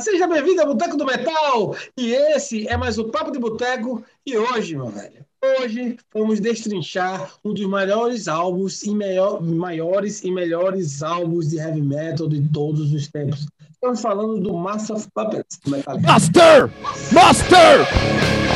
[0.00, 1.74] Seja bem-vindo ao Boteco do Metal!
[1.96, 4.04] E esse é mais o Papo de Boteco.
[4.26, 10.30] E hoje, meu velho, hoje vamos destrinchar um dos maiores álbuns e melhor, maiores e
[10.30, 13.46] melhores álbuns de heavy metal de todos os tempos.
[13.70, 15.60] Estamos falando do Master of Puppets.
[16.02, 16.70] Master!
[17.12, 18.55] Master!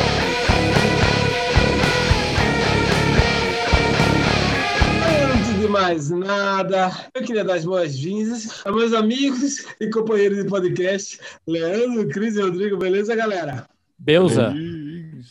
[5.71, 12.09] Mais nada, eu queria dar as boas-vindas aos meus amigos e companheiros de podcast, Leandro,
[12.09, 12.77] Cris e Rodrigo.
[12.77, 13.65] Beleza, galera?
[13.97, 14.53] Beleza.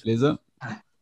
[0.02, 0.38] Beleza.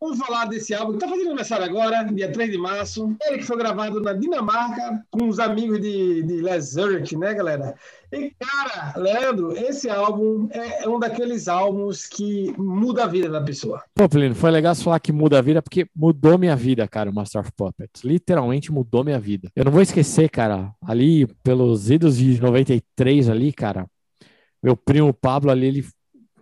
[0.01, 3.17] Vamos falar desse álbum que está fazendo aniversário agora, dia 3 de março.
[3.27, 7.75] Ele que foi gravado na Dinamarca com os amigos de, de Les né, galera?
[8.13, 13.83] E, cara, Leandro, esse álbum é, um daqueles álbuns que muda a vida da pessoa.
[13.93, 17.15] Pô, Plínio, foi legal falar que muda a vida, porque mudou minha vida, cara, o
[17.15, 18.05] Master of Puppets.
[18.05, 19.51] Literalmente mudou minha vida.
[19.57, 23.85] Eu não vou esquecer, cara, ali pelos idos de 93 ali, cara,
[24.63, 25.87] meu primo Pablo ali, ele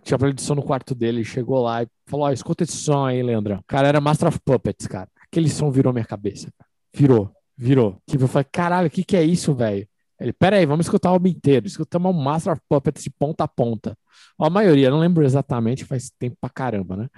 [0.07, 3.05] tinha pra edição no quarto dele, ele chegou lá e falou, ó, escuta esse som
[3.05, 3.61] aí, Leandrão.
[3.67, 5.09] Cara, era Master of Puppets, cara.
[5.21, 6.69] Aquele som virou minha cabeça, cara.
[6.93, 8.01] Virou, virou.
[8.09, 9.85] Tipo, eu falei, caralho, o que que é isso, velho?
[10.19, 11.67] Ele, peraí, vamos escutar o álbum inteiro.
[11.67, 13.97] Escutamos o Master of Puppets de ponta a ponta.
[14.39, 17.09] A maioria, não lembro exatamente, faz tempo pra caramba, né?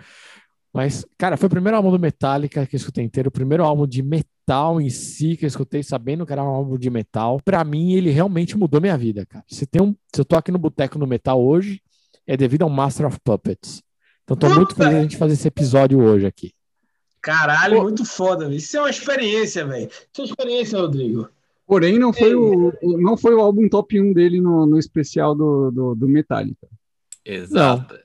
[0.74, 3.88] Mas, cara, foi o primeiro álbum do Metallica que eu escutei inteiro, o primeiro álbum
[3.88, 7.40] de metal em si que eu escutei sabendo que era um álbum de metal.
[7.44, 9.46] Para mim, ele realmente mudou minha vida, cara.
[9.48, 11.82] Se, tem um, se eu tô aqui no Boteco no Metal hoje,
[12.26, 13.82] é devido ao Master of Puppets.
[14.24, 16.54] Então, tô muito feliz de a gente fazer esse episódio hoje aqui.
[17.22, 17.84] Caralho, Pô.
[17.84, 19.88] muito foda, Isso é uma experiência, velho.
[19.88, 21.30] Isso é uma experiência, Rodrigo.
[21.66, 25.70] Porém, não foi, o, não foi o álbum top 1 dele no, no especial do,
[25.70, 26.68] do, do Metallica.
[27.24, 27.94] Exato.
[27.94, 28.02] Não,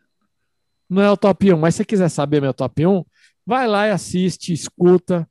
[0.97, 3.05] não é o top 1, mas se você quiser saber meu top 1,
[3.47, 5.27] vai lá e assiste, escuta,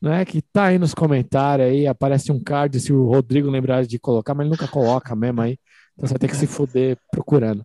[0.00, 0.24] né?
[0.24, 4.34] Que tá aí nos comentários aí, aparece um card se o Rodrigo lembrar de colocar,
[4.34, 5.56] mas ele nunca coloca mesmo aí.
[5.92, 7.64] Então você vai ter que se fuder procurando.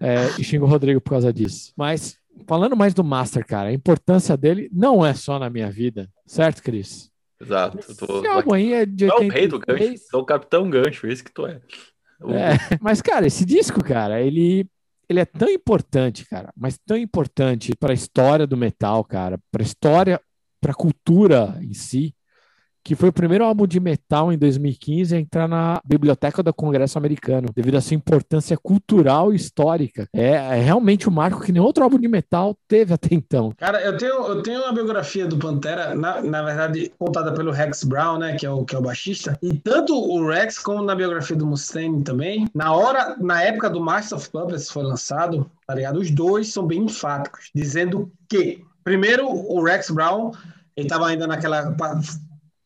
[0.00, 1.72] É, e xingo o Rodrigo por causa disso.
[1.76, 6.08] Mas falando mais do Master, cara, a importância dele não é só na minha vida,
[6.26, 7.10] certo, Cris?
[7.40, 7.78] Exato.
[7.96, 9.08] Tô, álbum aí é de 83.
[9.08, 10.04] é o rei do gancho.
[10.12, 11.60] É o capitão gancho, isso que tu é.
[12.20, 12.32] O...
[12.32, 12.56] é.
[12.80, 14.66] Mas, cara, esse disco, cara, ele,
[15.08, 19.62] ele é tão importante, cara, mas tão importante para a história do metal, cara, para
[19.62, 20.20] a história,
[20.60, 22.14] para a cultura em si,
[22.88, 26.96] que foi o primeiro álbum de metal em 2015 a entrar na biblioteca do Congresso
[26.96, 30.08] Americano, devido à sua importância cultural e histórica.
[30.10, 33.52] É, é realmente um marco que nenhum outro álbum de metal teve até então.
[33.58, 37.84] Cara, eu tenho, eu tenho uma biografia do Pantera, na, na verdade, contada pelo Rex
[37.84, 40.94] Brown, né, que é o, que é o baixista, e tanto o Rex como na
[40.94, 45.74] biografia do Mustaine também, na hora, na época do Master of Puppets foi lançado, tá
[45.74, 45.98] ligado?
[45.98, 50.32] Os dois são bem enfáticos, dizendo que, primeiro, o Rex Brown,
[50.74, 51.74] ele estava ainda naquela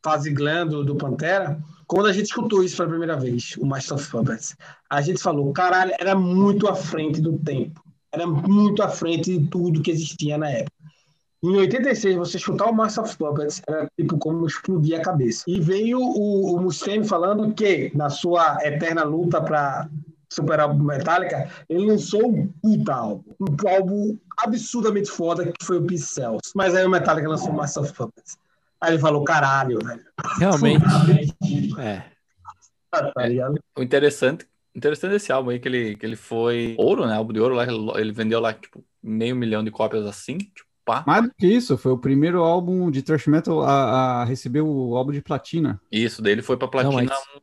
[0.02, 3.96] fase glam do, do Pantera, quando a gente escutou isso pela primeira vez, o Master
[3.96, 4.56] of Puppets,
[4.88, 7.82] a gente falou, caralho, era muito à frente do tempo.
[8.10, 10.72] Era muito à frente de tudo que existia na época.
[11.44, 15.42] Em 86, você escutar o Master of Puppets era tipo como explodir a cabeça.
[15.48, 19.88] E veio o, o Mustaine falando que, na sua eterna luta para
[20.32, 23.34] superar o Metallica, ele lançou um puta álbum.
[23.40, 26.52] Um álbum absurdamente foda que foi o Peace Cells.
[26.54, 28.36] Mas aí o Metallica lançou o Master of Puppets.
[28.82, 30.02] Aí ele falou, caralho, velho.
[30.40, 30.84] Realmente.
[31.78, 32.02] é.
[32.90, 33.48] Tá é.
[33.78, 34.44] O interessante,
[34.74, 37.14] interessante desse álbum aí que ele, que ele foi ouro, né?
[37.14, 37.64] Álbum de ouro lá,
[37.98, 41.04] ele vendeu lá, tipo, meio milhão de cópias assim, tipo, pá.
[41.06, 44.96] Mais do que isso, foi o primeiro álbum de thrash metal a, a receber o
[44.96, 45.80] álbum de platina.
[45.90, 47.02] Isso, daí ele foi pra platina.
[47.02, 47.42] Não, mas...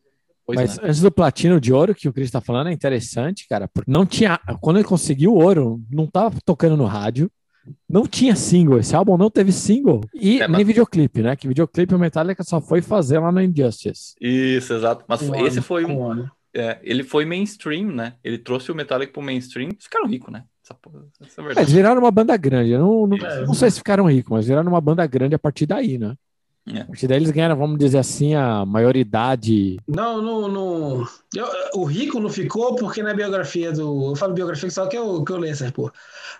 [0.50, 0.84] Depois, mas né?
[0.88, 4.06] antes do platino de ouro que o Cris tá falando é interessante, cara, porque não
[4.06, 7.32] tinha, quando ele conseguiu o ouro, não tava tocando no rádio,
[7.88, 11.36] não tinha single, esse álbum não teve single e é, nem videoclipe, né?
[11.36, 14.16] Que videoclipe o Metallica só foi fazer lá no Injustice.
[14.20, 15.06] Isso, exato.
[15.08, 16.12] Mas um esse ano, foi um.
[16.12, 18.16] um é, ele foi mainstream, né?
[18.24, 19.70] Ele trouxe o Metallica pro mainstream.
[19.80, 20.44] Ficaram ricos, né?
[20.64, 20.76] Essa,
[21.22, 22.72] essa é, é eles viraram uma banda grande.
[22.72, 25.40] Eu não, não, é, não sei se ficaram ricos, mas viraram uma banda grande a
[25.40, 26.16] partir daí, né?
[26.74, 26.82] É.
[26.82, 29.78] A partir daí eles ganharam, vamos dizer assim, a maioridade.
[29.88, 31.08] Não, não, não.
[31.36, 34.12] Eu, o rico não ficou porque na biografia do.
[34.12, 35.92] Eu falo biografia só que eu, que eu leio essas porra.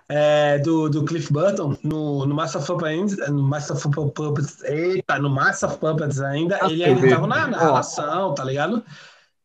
[0.08, 5.18] É, do, do Cliff Burton, no, no Master of Puppets, no Master of Puppets, eita,
[5.18, 8.84] no Master of Puppets ainda, ah, ele ainda estava na, na relação, tá ligado?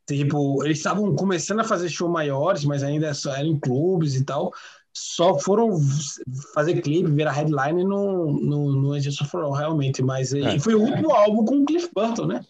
[0.07, 4.23] Tipo, eles estavam começando a fazer show maiores, mas ainda só eram em clubes e
[4.23, 4.51] tal
[4.95, 5.77] só foram
[6.53, 10.01] fazer clipe, virar headline no, no, no Agents of All, realmente.
[10.01, 10.57] Mas é.
[10.57, 12.45] foi o último álbum com o Cliff Burton, né?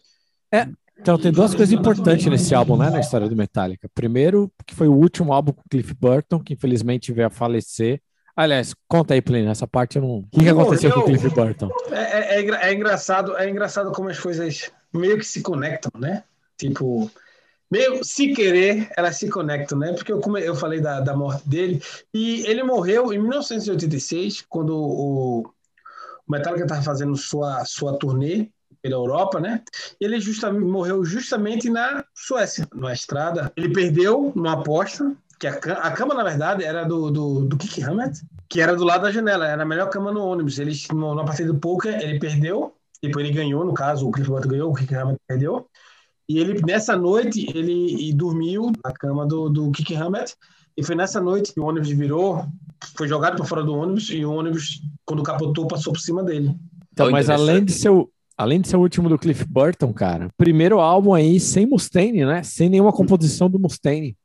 [0.52, 0.68] É.
[0.98, 3.90] Então, tem duas coisas importantes nesse álbum, né, na história do Metallica.
[3.94, 8.02] Primeiro, que foi o último álbum com o Cliff Burton, que infelizmente veio a falecer.
[8.36, 10.20] Aliás, conta aí, Plínio, essa parte eu não...
[10.20, 11.70] O que, que aconteceu eu, com o Cliff Burton?
[11.92, 16.24] É, é, é, engraçado, é engraçado como as coisas meio que se conectam, né?
[16.58, 17.12] Tipo,
[17.72, 19.94] meio se querer, elas se conectam, né?
[19.94, 21.82] Porque eu, eu falei da, da morte dele,
[22.14, 25.50] e ele morreu em 1986, quando o
[26.28, 28.50] Metallica estava fazendo sua, sua turnê
[28.82, 29.64] pela Europa, né?
[30.00, 33.52] Ele justamente, morreu justamente na Suécia, numa estrada.
[33.58, 37.84] Ele perdeu numa aposta, que a, a cama, na verdade, era do, do, do Kiki
[37.84, 40.60] Hammett, que era do lado da janela, era a melhor cama no ônibus.
[40.60, 44.52] Ele, na partida do poker, ele perdeu, depois ele ganhou, no caso, o Cliff Butler
[44.52, 45.68] ganhou, o Kiki Hammett perdeu.
[46.27, 50.36] E ele, nessa noite, ele dormiu na cama do, do Kiki Hammett,
[50.77, 52.45] e foi nessa noite que o ônibus virou,
[52.98, 56.56] foi jogado para fora do ônibus, e o ônibus, quando capotou, passou por cima dele.
[56.92, 60.30] Então, mas além de ser o, além de ser o último do Cliff Burton, cara,
[60.38, 62.44] primeiro álbum aí sem Mustaine, né?
[62.44, 64.18] Sem nenhuma composição do Mustaine.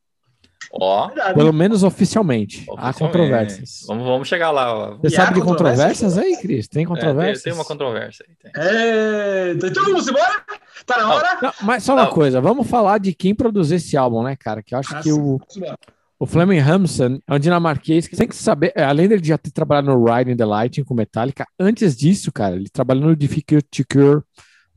[0.73, 1.09] Ó.
[1.33, 2.65] Pelo menos oficialmente.
[2.77, 3.83] Há controvérsias.
[3.87, 4.91] Vamos, vamos chegar lá.
[5.01, 6.67] Você e sabe de controvérsias aí, Cris?
[6.67, 7.39] Tem controvérsias?
[7.39, 8.35] É, tem, tem, uma controvérsia aí.
[8.35, 8.51] Tem.
[8.55, 10.43] É, então vamos embora?
[10.85, 11.37] Tá na hora?
[11.41, 12.11] Não, mas só uma Não.
[12.11, 14.63] coisa, vamos falar de quem produziu esse álbum, né, cara?
[14.63, 15.39] Que eu acho ah, que o.
[16.17, 19.49] O Fleming Hamson é um dinamarquês que tem que saber, é, além de já ter
[19.49, 23.83] trabalhado no Riding the Lightning com Metallica, antes disso, cara, ele trabalhou no Difficult to
[23.91, 24.21] Cure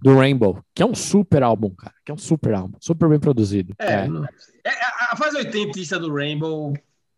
[0.04, 3.18] do Rainbow, que é um super álbum, cara, que é um super álbum, super bem
[3.18, 3.74] produzido.
[3.78, 4.06] É, é.
[4.66, 4.70] é
[5.10, 6.74] a fase 80 do Rainbow.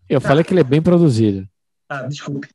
[0.08, 1.48] Eu falei que ele é bem produzido.
[1.88, 2.48] Ah, desculpe.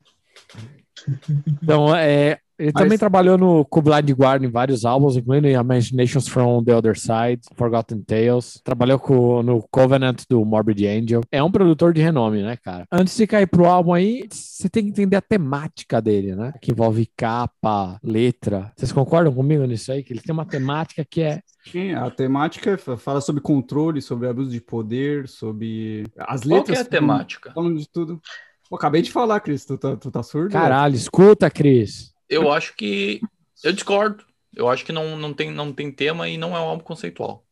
[1.62, 2.82] Então, é, ele Mas...
[2.82, 8.02] também trabalhou no Blind Guard em vários álbuns, incluindo Imaginations from the Other Side, Forgotten
[8.02, 8.60] Tales.
[8.62, 11.22] Trabalhou com, no Covenant do Morbid Angel.
[11.30, 12.86] É um produtor de renome, né, cara?
[12.90, 16.52] Antes de cair pro álbum aí, você tem que entender a temática dele, né?
[16.60, 18.72] Que envolve capa, letra.
[18.76, 20.02] Vocês concordam comigo nisso aí?
[20.02, 24.50] Que ele tem uma temática que é Sim, a temática fala sobre controle, sobre abuso
[24.50, 26.48] de poder, sobre as letras.
[26.48, 27.52] Qual que é a temática?
[27.52, 28.20] Falando de tudo.
[28.68, 29.64] Pô, acabei de falar, Cris.
[29.64, 30.50] Tu tá, tu tá surdo?
[30.50, 32.11] Caralho, escuta, Cris.
[32.32, 33.20] Eu acho que.
[33.62, 34.24] Eu discordo.
[34.54, 37.44] Eu acho que não, não, tem, não tem tema e não é um álbum conceitual.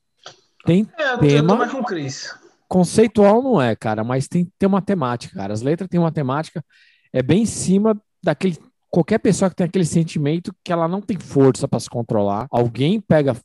[0.65, 1.69] Tem é, tema.
[1.69, 2.35] com Chris.
[2.69, 5.53] Conceitual não é, cara, mas tem, tem uma temática, cara.
[5.53, 6.65] As letras têm uma temática.
[7.13, 8.59] É bem em cima daquele.
[8.91, 13.01] Qualquer pessoa que tem aquele sentimento que ela não tem força para se controlar, alguém
[13.01, 13.37] pega,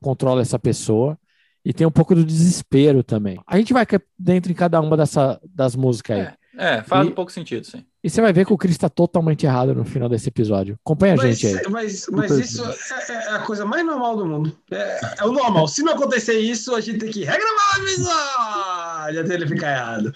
[0.00, 1.18] controla essa pessoa
[1.64, 3.38] e tem um pouco do desespero também.
[3.46, 3.86] A gente vai
[4.18, 6.22] dentro em cada uma dessa, das músicas aí.
[6.26, 6.42] É.
[6.56, 7.84] É, faz e, um pouco sentido, sim.
[8.04, 10.76] E você vai ver que o Chris está totalmente errado no final desse episódio.
[10.84, 11.70] Acompanha mas, a gente aí.
[11.70, 14.58] Mas, mas isso é, é, a coisa mais normal do mundo.
[14.72, 15.68] É, é, o normal.
[15.68, 20.12] Se não acontecer isso, a gente tem que regravar o episódio até ele ficar errado.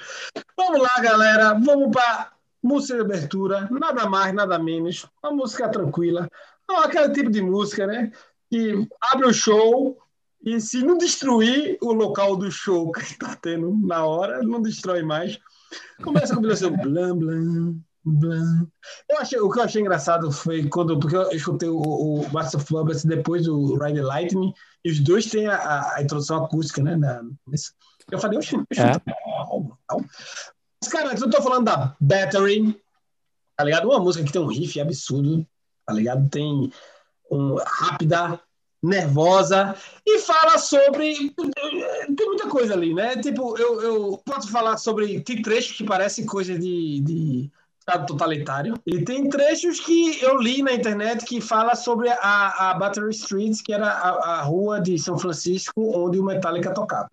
[0.56, 1.55] Vamos lá, galera.
[1.55, 3.69] Vamos para música de abertura.
[3.71, 5.06] Nada mais, nada menos.
[5.23, 6.29] Uma música tranquila.
[6.69, 8.11] Não, aquele tipo de música, né?
[8.50, 9.97] Que abre o show
[10.44, 15.05] e se não destruir o local do show que está tendo na hora, não destrói
[15.05, 15.39] mais.
[16.03, 18.69] Começa a combinação blam, blam, blam.
[19.09, 22.61] Eu achei, o que eu achei engraçado foi quando, porque eu escutei o, o Master
[22.61, 24.53] of Puppets depois do Ride the Lightning,
[24.85, 26.97] e os dois têm a, a introdução acústica, né?
[26.97, 27.23] Na,
[28.11, 28.93] eu falei, oxe, oxe é.
[30.83, 32.81] Mas, cara, eu tô falando da Battery,
[33.57, 33.89] tá ligado?
[33.89, 35.47] Uma música que tem um riff absurdo,
[35.85, 36.29] tá ligado?
[36.29, 36.71] Tem
[37.31, 38.41] um rápida,
[38.87, 39.75] nervosa
[40.06, 41.35] e fala sobre.
[42.17, 43.17] Tem muita coisa ali, né?
[43.17, 45.21] Tipo, eu, eu posso falar sobre.
[45.21, 47.50] Tem trechos que parecem coisa de, de
[47.81, 48.75] Estado totalitário.
[48.85, 53.59] E tem trechos que eu li na internet que fala sobre a, a Battery Street,
[53.65, 57.11] que era a, a rua de São Francisco onde o Metallica tocava.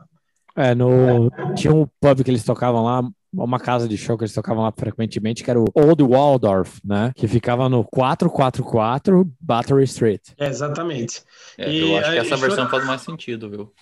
[0.56, 1.32] É, no...
[1.56, 4.72] tinha um pub que eles tocavam lá, uma casa de show que eles tocavam lá
[4.72, 7.12] frequentemente, que era o Old Waldorf, né?
[7.16, 10.22] Que ficava no 444 Battery Street.
[10.38, 11.24] É, exatamente.
[11.58, 13.74] É, e, eu acho que essa versão faz mais sentido, viu?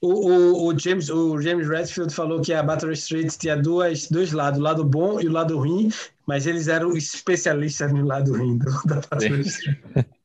[0.00, 4.32] O, o, o, James, o James Redfield falou que a Battery Street tinha duas, dois
[4.32, 5.88] lados, o lado bom e o lado ruim,
[6.26, 9.78] mas eles eram especialistas no lado ruim da Battery Street.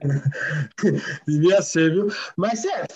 [1.26, 2.08] Devia ser, viu?
[2.36, 2.86] Mas é,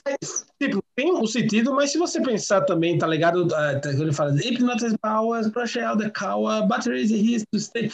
[0.60, 3.46] tipo, tem um sentido, mas se você pensar também, tá ligado?
[3.46, 7.90] Uh, ele fala Hypnotize powers, brush out the cower, batteries his to stay,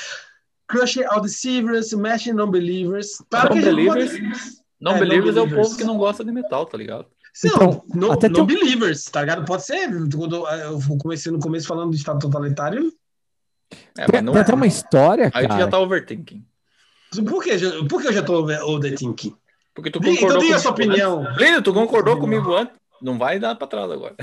[0.69, 3.23] crush out deceivers, smashing non-believers.
[3.31, 7.07] Claro non-believers non é, believers é o povo que não gosta de metal, tá ligado?
[7.45, 9.45] Então, não, até não believers, tá ligado?
[9.45, 9.89] Pode ser.
[10.17, 12.93] Quando eu comecei no começo falando do Estado totalitário.
[13.97, 15.55] É, mas não tem até uma história, cara.
[15.55, 16.45] Aí já tá overthinking.
[17.11, 19.35] Por que, por que eu já tô overthinking?
[19.75, 21.25] Porque tu concordou então diga a sua opinião.
[21.37, 22.75] Lindo, tu concordou comigo antes.
[23.01, 24.15] Não vai dar para trás agora.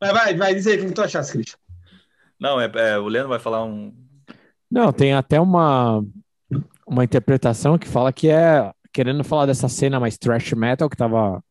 [0.00, 1.58] Mas vai, vai, dizer o que tu achaste, Christian.
[2.38, 3.92] Não, é, é, o Leandro vai falar um.
[4.70, 6.02] Não, tem até uma,
[6.86, 11.42] uma interpretação que fala que é querendo falar dessa cena mais thrash metal que tava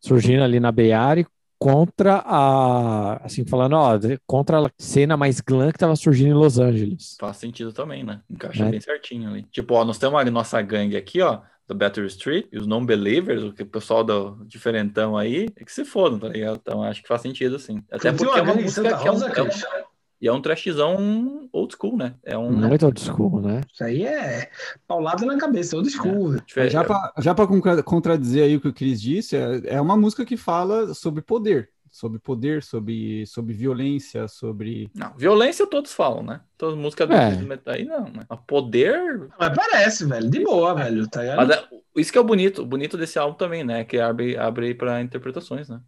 [0.00, 1.26] surgindo ali na Bay Area
[1.62, 3.92] contra a, assim, falando, ó,
[4.26, 7.16] contra a cena mais glam que tava surgindo em Los Angeles.
[7.20, 8.20] Faz sentido também, né?
[8.28, 8.70] Encaixa é.
[8.70, 9.44] bem certinho ali.
[9.44, 13.44] Tipo, ó, nós temos a nossa gangue aqui, ó, da Battery Street e os non-believers,
[13.44, 16.58] o que o pessoal do diferentão aí, é que se fodam, tá ligado?
[16.60, 17.80] Então acho que faz sentido, assim.
[17.92, 19.48] Até porque é uma música que é um, é um,
[20.22, 22.14] e é um trashzão old school, né?
[22.22, 23.62] É um, Muito old school, né?
[23.72, 24.48] Isso aí é
[24.86, 26.36] paulado na cabeça, old school.
[26.56, 26.70] É.
[26.70, 27.34] Já para já
[27.82, 31.70] contradizer aí o que o Cris disse, é, é uma música que fala sobre poder
[31.90, 34.90] sobre poder, sobre, sobre violência, sobre.
[34.94, 36.40] Não, violência todos falam, né?
[36.56, 37.36] Todas as músicas do é.
[37.42, 38.24] metal aí não, né?
[38.46, 39.28] poder.
[39.38, 41.06] Mas parece, velho, de boa, velho.
[41.06, 43.84] Tá Mas é, isso que é o bonito, o bonito desse álbum também, né?
[43.84, 45.82] Que abre, abre para interpretações, né?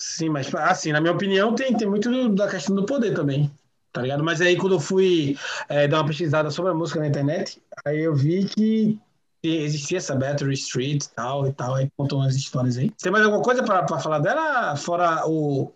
[0.00, 3.50] Sim, mas assim, na minha opinião, tem, tem muito da questão do poder também.
[3.92, 4.24] Tá ligado?
[4.24, 5.36] Mas aí quando eu fui
[5.68, 8.98] é, dar uma pesquisada sobre a música na internet, aí eu vi que
[9.42, 12.90] existia essa Battery Street e tal e tal, aí contou umas histórias aí.
[13.02, 15.72] Tem mais alguma coisa para falar dela, fora o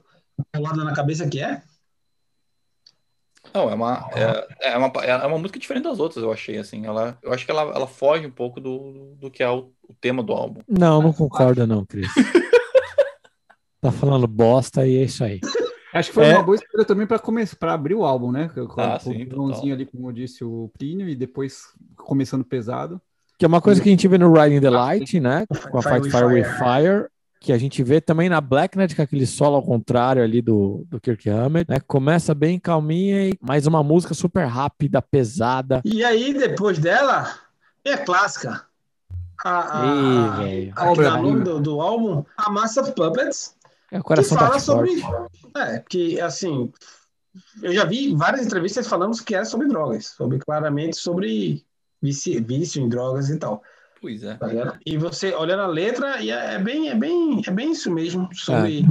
[0.57, 1.63] lado na cabeça que é?
[3.53, 6.87] Não, é uma, é, é, uma, é uma música diferente das outras, eu achei, assim.
[6.87, 9.95] Ela, eu acho que ela, ela foge um pouco do, do que é o, o
[10.01, 10.61] tema do álbum.
[10.67, 12.09] Não, não concordo não, Cris.
[13.85, 15.41] tá falando bosta e é isso aí.
[15.93, 16.35] Acho que foi é...
[16.35, 18.49] uma boa escolha também para começar, para abrir o álbum, né?
[18.49, 21.63] Com, ah, com sim, o ali, como disse o Plínio, e depois
[21.97, 23.01] começando pesado.
[23.39, 25.45] Que é uma coisa que a gente vê no Riding the Light, né?
[25.71, 27.07] Com a Fight Fire with Fire,
[27.39, 31.01] que a gente vê também na Blacknet, com aquele solo ao contrário ali do, do
[31.01, 31.79] Kirk Hammett, né?
[31.87, 35.83] Começa bem calminha e mais uma música super rápida, pesada.
[35.85, 37.39] E aí, depois dela,
[37.85, 38.63] é clássica.
[39.45, 43.55] A, a, Ih, a, a do, do álbum, a Mass of Puppets.
[43.95, 44.97] É o coração que fala sobre.
[45.01, 45.39] Forte.
[45.57, 46.73] É, que assim.
[47.63, 51.65] Eu já vi várias entrevistas falando que é sobre drogas, sobre claramente sobre
[52.03, 53.63] vício, vício em drogas e tal.
[54.01, 54.35] Pois é.
[54.35, 57.89] Tá e você olhando a letra, e é, é bem, é bem, é bem isso
[57.91, 58.29] mesmo.
[58.33, 58.81] Sobre...
[58.81, 58.85] É.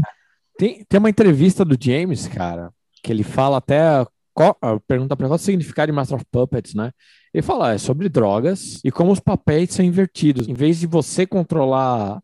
[0.57, 2.71] Tem, tem uma entrevista do James, cara,
[3.03, 4.05] que ele fala até.
[4.33, 4.57] Qual,
[4.87, 6.91] pergunta para qual o significado de Master of Puppets, né?
[7.33, 10.47] Ele fala é sobre drogas e como os papéis são invertidos.
[10.47, 12.22] Em vez de você controlar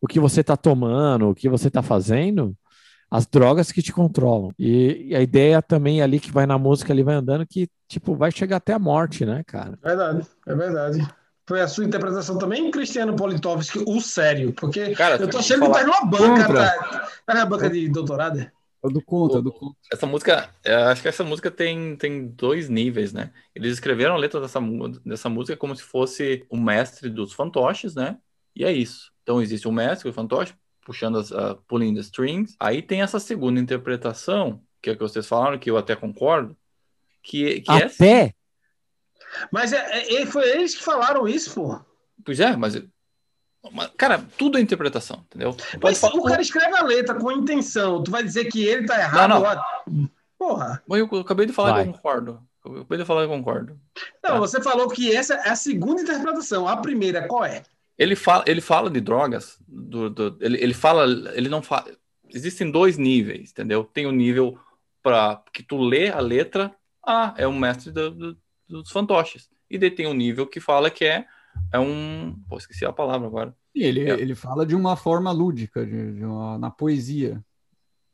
[0.00, 2.56] o que você está tomando, o que você está fazendo,
[3.10, 4.52] as drogas que te controlam.
[4.58, 8.14] E, e, a ideia também ali que vai na música, ali vai andando, que, tipo,
[8.14, 9.78] vai chegar até a morte, né, cara?
[9.82, 11.08] Verdade, é verdade.
[11.46, 15.72] Foi a sua interpretação também, Cristiano Politovski, o sério, porque cara, eu tô achando que
[15.72, 18.38] tá numa banca, tá, tá na banca de doutorado.
[18.82, 19.76] É do conta, é do conta.
[19.92, 20.48] Essa música,
[20.90, 23.32] acho que essa música tem, tem dois níveis, né?
[23.52, 24.60] Eles escreveram a letra dessa,
[25.04, 28.16] dessa música como se fosse o mestre dos fantoches, né?
[28.54, 29.10] E é isso.
[29.30, 30.52] Então existe o mestre, o fantoche,
[30.84, 32.56] puxando as uh, pulling the strings.
[32.58, 36.56] Aí tem essa segunda interpretação, que é o que vocês falaram, que eu até concordo,
[37.22, 38.20] que, que é até?
[38.22, 38.34] É...
[39.52, 41.80] Mas é, é, foi eles que falaram isso, pô.
[42.24, 42.82] Pois é, mas
[43.96, 45.54] Cara, tudo é interpretação, entendeu?
[45.80, 46.16] Mas falar...
[46.16, 49.28] o cara escreve a letra com intenção, tu vai dizer que ele tá errado.
[49.28, 49.42] Não,
[49.86, 50.10] não.
[50.36, 50.82] Porra.
[50.88, 51.84] Eu, eu acabei de falar vai.
[51.84, 52.42] que eu concordo.
[52.64, 53.78] Eu acabei de falar que eu concordo.
[54.24, 54.38] Não, tá.
[54.38, 56.66] você falou que essa é a segunda interpretação.
[56.66, 57.62] A primeira, qual é?
[58.00, 61.04] Ele fala, ele fala de drogas, do, do, ele, ele fala,
[61.34, 61.84] ele não fala.
[62.32, 63.84] Existem dois níveis, entendeu?
[63.84, 64.58] Tem o um nível
[65.02, 66.74] para que tu lê a letra,
[67.06, 69.50] ah, é um mestre do, do, dos fantoches.
[69.68, 71.26] E daí tem um nível que fala que é,
[71.70, 72.42] é um.
[72.48, 73.54] Pô, esqueci a palavra agora.
[73.76, 74.18] Sim, ele, é.
[74.18, 77.44] ele fala de uma forma lúdica, de, de uma, na poesia.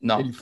[0.01, 0.19] Não.
[0.19, 0.35] Ele,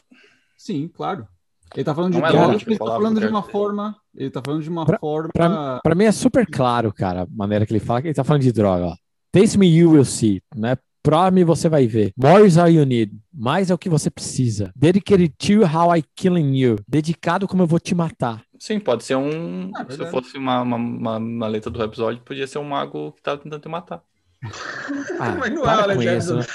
[0.57, 1.27] sim, claro.
[1.75, 3.95] Ele tá falando de não é lúdico, ele tá falando de uma forma.
[4.15, 5.29] Ele tá falando de uma pra, forma.
[5.31, 8.23] Pra, pra, mim é super claro, cara, a maneira que ele fala que ele tá
[8.23, 9.04] falando de droga, ó.
[9.35, 10.77] Taste me, you will see, né?
[11.03, 12.13] Prove me, você vai ver.
[12.15, 13.11] More is all you need.
[13.33, 14.71] Mais é o que você precisa.
[14.73, 16.77] Dedicated to how I killing you.
[16.87, 18.41] Dedicado como eu vou te matar.
[18.57, 19.71] Sim, pode ser um.
[19.75, 23.21] Ah, se fosse uma, uma, uma, uma, letra do episódio, podia ser um mago que
[23.21, 24.01] tava tentando te matar.
[25.19, 26.35] Ah, Mas não é, isso.
[26.35, 26.45] Né?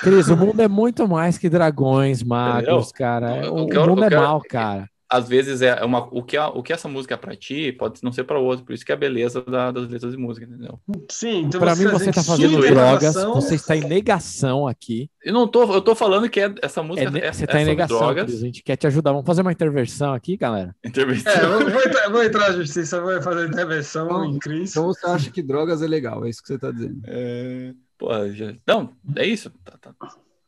[0.00, 2.86] Cris, o mundo é muito mais que dragões, magos, Entendeu?
[2.94, 3.52] cara.
[3.52, 6.88] O, o mundo é mal, cara às vezes é uma o que, o que essa
[6.88, 9.42] música é para ti pode não ser para outro, por isso que é a beleza
[9.42, 10.80] da, das letras de música, entendeu?
[11.10, 15.10] Sim, então para mim você está fazendo drogas, você está em negação aqui.
[15.22, 17.62] Eu não tô, eu tô falando que é, essa música é, é você está é
[17.62, 18.34] em negação, drogas.
[18.34, 19.12] a gente quer te ajudar.
[19.12, 20.74] Vamos fazer uma intervenção aqui, galera.
[20.82, 21.30] Intervenção.
[21.30, 24.72] É, vou, vou, entrar, vou entrar na justiça, vou fazer intervenção então, em crise.
[24.72, 27.02] Então você acha que drogas é legal, é isso que você está dizendo?
[27.06, 27.74] É...
[27.98, 28.54] Pô, já...
[28.66, 29.52] Não, é isso.
[29.62, 29.94] Tá, tá.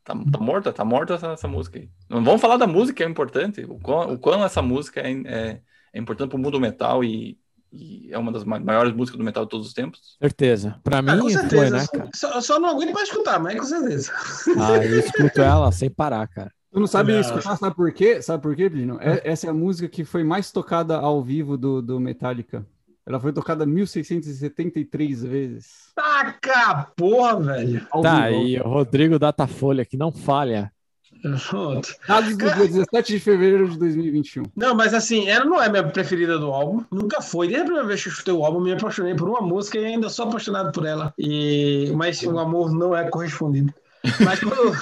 [0.05, 1.89] Tá, tá morta, tá morta essa, essa, música aí.
[2.11, 3.65] Não vamos falar da música, é importante.
[3.65, 5.61] O quão, o quão essa música é, é,
[5.95, 7.39] é importante para o mundo metal e,
[7.73, 10.19] e, é uma das maiores músicas do metal de todos os tempos.
[10.21, 10.79] Certeza.
[10.85, 12.11] Para mim, é, foi, né, cara?
[12.15, 14.13] Só, só não aguento para escutar, mas com certeza.
[14.61, 16.53] Ah, eu escuto ela sem parar, cara.
[16.71, 18.21] Tu não sabe escutar, sabe por quê?
[18.21, 18.99] Sabe por quê, Plínio?
[19.01, 22.67] É, essa é a música que foi mais tocada ao vivo do, do Metallica.
[23.07, 25.93] Ela foi tocada 1673 vezes.
[25.95, 27.87] Taca porra, velho.
[28.03, 30.73] Tá, e o Rodrigo Datafolha, que não falha.
[31.49, 31.95] Pronto.
[32.07, 34.45] Dados do dia 17 de fevereiro de 2021.
[34.55, 36.85] Não, mas assim, ela não é minha preferida do álbum.
[36.91, 37.47] Nunca foi.
[37.47, 39.87] Desde a primeira vez que eu escutei o álbum, me apaixonei por uma música e
[39.87, 41.15] ainda sou apaixonado por ela.
[41.19, 41.91] E...
[41.95, 43.73] Mas o amor não é correspondido.
[44.25, 44.73] Mas quando...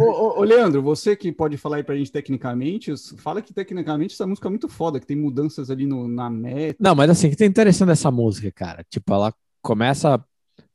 [0.00, 4.14] Ô, ô, ô, Leandro, você que pode falar aí pra gente tecnicamente, fala que tecnicamente
[4.14, 6.76] essa música é muito foda, que tem mudanças ali no, na meta.
[6.78, 8.84] Não, mas assim, o que tem interessante dessa música, cara?
[8.88, 10.22] Tipo, ela começa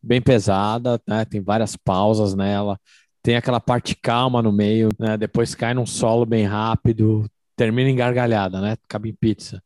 [0.02, 1.24] bem pesada, né?
[1.26, 2.78] Tem várias pausas nela,
[3.22, 5.18] tem aquela parte calma no meio, né?
[5.18, 8.76] Depois cai num solo bem rápido, termina em gargalhada, né?
[8.88, 9.64] Cabe em pizza.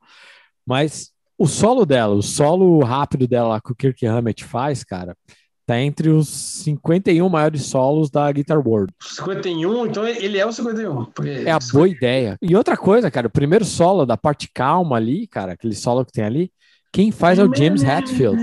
[0.65, 5.15] Mas o solo dela, o solo rápido dela que o Kirk Hammett faz, cara,
[5.67, 6.29] tá entre os
[6.63, 8.91] 51 maiores solos da Guitar World.
[9.01, 11.05] 51, então ele é o 51.
[11.05, 11.29] Porque...
[11.29, 12.37] É a boa ideia.
[12.41, 16.13] E outra coisa, cara, o primeiro solo da parte calma ali, cara, aquele solo que
[16.13, 16.51] tem ali,
[16.91, 18.41] quem faz é o James Hetfield.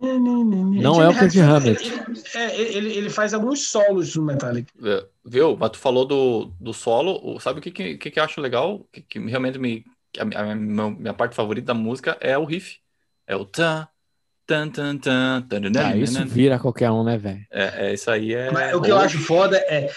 [0.00, 1.82] Não é o Kirk Hammett.
[1.86, 4.72] Ele, é, ele, ele faz alguns solos no Metallica.
[4.82, 5.56] É, Viu?
[5.56, 7.38] Mas tu falou do, do solo.
[7.40, 8.86] Sabe o que, que, que que eu acho legal?
[8.92, 9.84] Que, que realmente me.
[10.18, 12.78] A, minha- a minha parte favorita da música é o riff.
[13.26, 13.86] É o tan,
[14.50, 17.46] tan, tan, tan, tan, tan, Ah, isso vira qualquer um, né, velho?
[17.52, 18.50] É, é, isso aí é.
[18.50, 19.88] Mas o que eu acho foda é.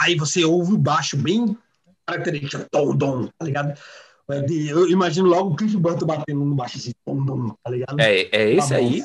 [0.00, 1.56] Aí você ouve o baixo bem
[2.06, 3.78] característico, tom, dom, tá ligado?
[4.28, 7.98] Eu imagino logo o Cliff Burton batendo no baixo assim, tom, dom, tá ligado?
[7.98, 9.02] É, é esse aí,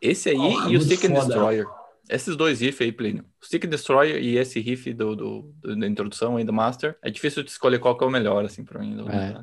[0.00, 0.36] esse aí
[0.70, 1.14] e o Stick and.
[1.14, 1.66] Destroyer.
[2.08, 3.24] Esses dois riffs aí, Plínio.
[3.40, 6.96] O Stick and Destroyer e esse riff do, do, do- da introdução aí do Master.
[7.00, 8.96] É difícil de escolher qual que é o melhor, assim, pra mim.
[8.96, 9.40] do É.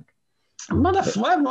[0.71, 1.01] Manda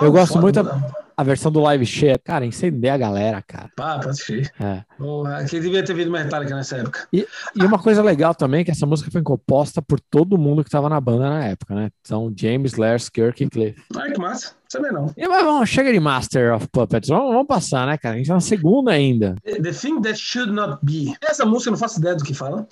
[0.02, 0.94] Eu gosto foda, muito mano.
[1.16, 3.70] A versão do live share, cara, incendeia a galera, cara.
[3.74, 4.52] Pá, pode ser.
[4.60, 4.84] É.
[4.98, 7.08] Porra, que devia ter vindo Metallica nessa época.
[7.10, 10.68] E uma coisa legal também é que essa música foi composta por todo mundo que
[10.68, 11.90] tava na banda na época, né?
[12.04, 13.82] São James, Lars, Kirk e Cliff.
[13.96, 14.54] Ai, que massa.
[14.68, 15.10] Sabia não.
[15.16, 17.08] E, mas vamos, chega de Master of Puppets.
[17.08, 18.16] Vamos, vamos passar, né, cara?
[18.16, 19.36] A gente tá na segunda ainda.
[19.42, 21.14] The Thing That Should Not Be.
[21.22, 22.68] Essa música eu não faço ideia do que fala.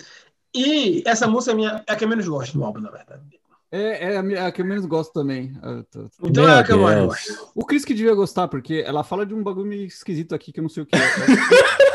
[0.55, 3.23] E essa música é, minha, é a que eu menos gosto do álbum, na verdade.
[3.71, 5.53] É, é a, minha- a que eu menos gosto também.
[5.61, 7.51] Eu tô- Então Meu é a que eu mais gosto.
[7.55, 10.59] O Chris que devia gostar, porque ela fala de um bagulho meio esquisito aqui que
[10.59, 10.99] eu não sei o que é.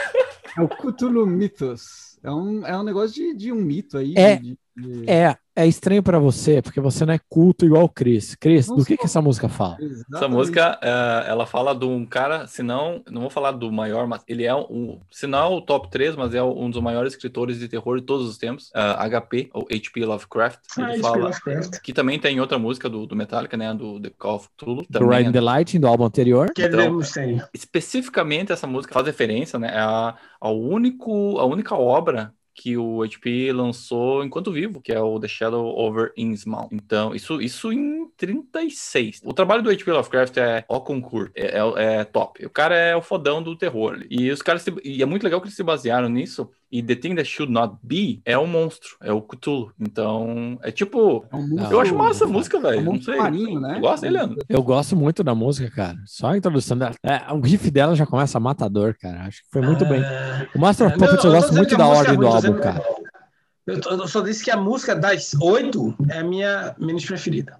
[0.57, 2.19] É o Cthulhu Mythos.
[2.23, 4.15] É um, é um negócio de, de um mito aí.
[4.17, 4.37] É.
[4.37, 8.35] de- de- É, é estranho pra você, porque você não é culto igual o Chris.
[8.35, 9.75] Chris, Não do que que essa música fala?
[9.75, 10.31] Essa Exatamente.
[10.37, 14.23] música, é, ela fala de um cara, se não, não vou falar do maior, mas
[14.27, 17.59] ele é um, se não é o top 3, mas é um dos maiores escritores
[17.59, 20.61] de terror de todos os tempos, é, HP, ou HP Lovecraft.
[20.79, 21.03] Ele Ah, H.P.
[21.03, 21.81] fala, Lovecraft.
[21.83, 24.83] que também tem outra música do, do Metallica, né, do The Call of Cthulhu.
[24.89, 26.53] Do Também Riding the Lightning, do álbum anterior.
[26.55, 27.43] Que é Então, Mustaine.
[27.53, 33.53] especificamente essa música faz referência, né, a, ao único, a única obra que o HP
[33.53, 36.69] lançou enquanto vivo, que é o The Shadow over Innsmouth.
[36.73, 39.21] Então, isso, isso em 36.
[39.25, 42.45] O trabalho do HP Lovecraft é ó concurso, é, é, é top.
[42.45, 44.05] O cara é o fodão do terror.
[44.11, 46.51] E os caras se- e é muito legal que eles se basearam nisso.
[46.73, 49.73] E The Thing That Should Not Be é o monstro, é o Cthulhu.
[49.81, 52.83] Então, é tipo, É um monstro- eu acho massa a música, é um velho.
[52.85, 53.17] Não sei.
[53.17, 53.75] marinho, né?
[53.75, 54.37] Tu gosta, Eliano?
[54.49, 55.97] Eu gosto muito da música, cara.
[56.07, 56.95] Só a introdução dela.
[57.03, 59.23] É, o riff dela já começa matador, cara.
[59.25, 60.01] Acho que foi muito bem.
[60.01, 62.61] É, O Master of Puppets eu tô gosto muito da ordem é do álbum, dizendo-
[62.61, 62.85] cara.
[63.67, 67.57] Eu, tô- eu só disse que a música das oito é a minha menos preferida.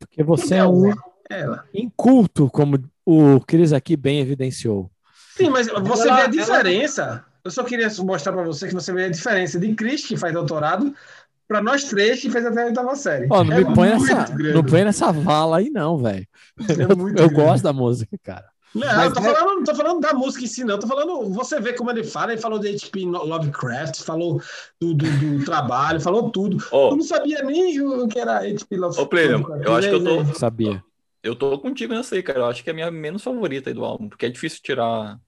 [0.00, 0.94] Porque você é um É
[1.42, 1.64] ela.
[1.72, 4.90] inculto, como o Cris aqui bem evidenciou.
[5.36, 7.24] Sim, mas você Ela- vê a ela- diferença.
[7.46, 10.32] Eu só queria mostrar para você que você vê a diferença de Chris, que faz
[10.34, 10.92] doutorado,
[11.46, 13.28] para nós três, que fez até a oitava série.
[13.30, 14.52] Ó, não É me põe grande.
[14.52, 16.26] não põe nessa vala aí, não, velho.
[16.68, 17.34] É Eu grande.
[17.34, 18.46] gosto da música, cara.
[18.74, 20.78] Não, Mas eu tô é- falando, não tô falando da música em si, não.
[20.78, 24.42] Tô falando, você vê como ele fala, ele falou de HP Lovecraft, falou
[24.80, 25.06] do, do,
[25.38, 26.58] do trabalho, falou tudo.
[26.72, 28.98] Ó, Eu não sabia nem o que era HP Lovecraft.
[28.98, 30.84] Ô, Plínio, eu acho que eu tô- Sabia.
[31.22, 32.40] eu tô contigo nessa aí, cara.
[32.40, 35.18] Eu acho que é a minha menos favorita aí do álbum, porque é difícil tirar.